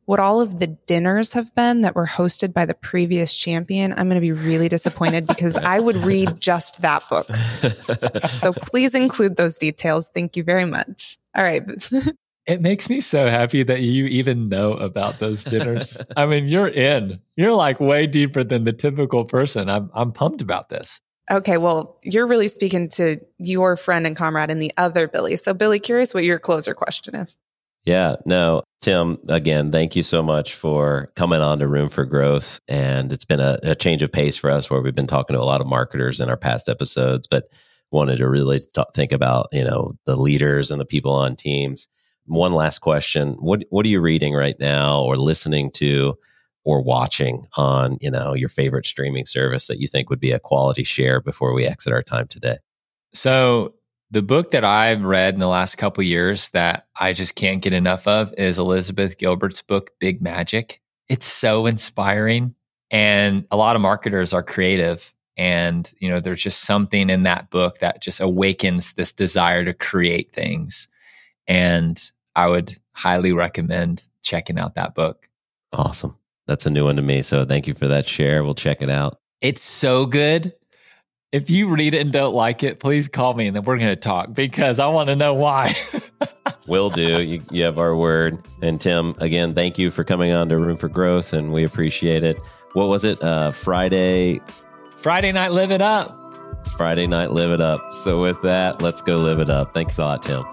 [0.07, 4.09] what all of the dinners have been that were hosted by the previous champion i'm
[4.09, 7.27] going to be really disappointed because i would read just that book.
[8.29, 10.11] So please include those details.
[10.13, 11.17] Thank you very much.
[11.35, 11.63] All right
[12.47, 15.99] It makes me so happy that you even know about those dinners.
[16.17, 17.21] I mean, you're in.
[17.37, 19.71] You're like way deeper than the typical person.
[19.71, 21.01] I'm I'm pumped about this.
[21.31, 25.37] Okay, well, you're really speaking to your friend and comrade and the other Billy.
[25.37, 27.35] So, Billy, curious what your closer question is.
[27.85, 32.61] Yeah, no, Tim, again, thank you so much for coming on to Room for Growth.
[32.69, 35.41] And it's been a, a change of pace for us where we've been talking to
[35.41, 37.45] a lot of marketers in our past episodes, but
[37.91, 41.89] wanted to really th- think about, you know, the leaders and the people on teams
[42.27, 43.35] one last question.
[43.39, 46.19] What what are you reading right now or listening to
[46.65, 50.39] or watching on, you know, your favorite streaming service that you think would be a
[50.39, 52.59] quality share before we exit our time today?
[53.13, 53.75] So
[54.11, 57.73] the book that I've read in the last couple years that I just can't get
[57.73, 60.81] enough of is Elizabeth Gilbert's book Big Magic.
[61.09, 62.55] It's so inspiring
[62.91, 67.51] and a lot of marketers are creative and you know there's just something in that
[67.51, 70.89] book that just awakens this desire to create things
[71.47, 75.29] and I would highly recommend checking out that book.
[75.73, 76.17] Awesome.
[76.47, 77.23] That's a new one to me.
[77.23, 78.45] So thank you for that share.
[78.45, 79.19] We'll check it out.
[79.41, 80.55] It's so good.
[81.33, 83.89] If you read it and don't like it, please call me and then we're going
[83.89, 85.77] to talk because I want to know why.
[86.69, 87.23] Will do.
[87.23, 88.39] You, you have our word.
[88.63, 92.23] And Tim, again, thank you for coming on to Room for Growth and we appreciate
[92.23, 92.39] it.
[92.75, 93.21] What was it?
[93.23, 94.41] Uh, Friday?
[94.97, 96.17] Friday night, live it up.
[96.77, 97.81] Friday night, live it up.
[97.91, 99.73] So with that, let's go live it up.
[99.73, 100.45] Thanks a lot, Tim.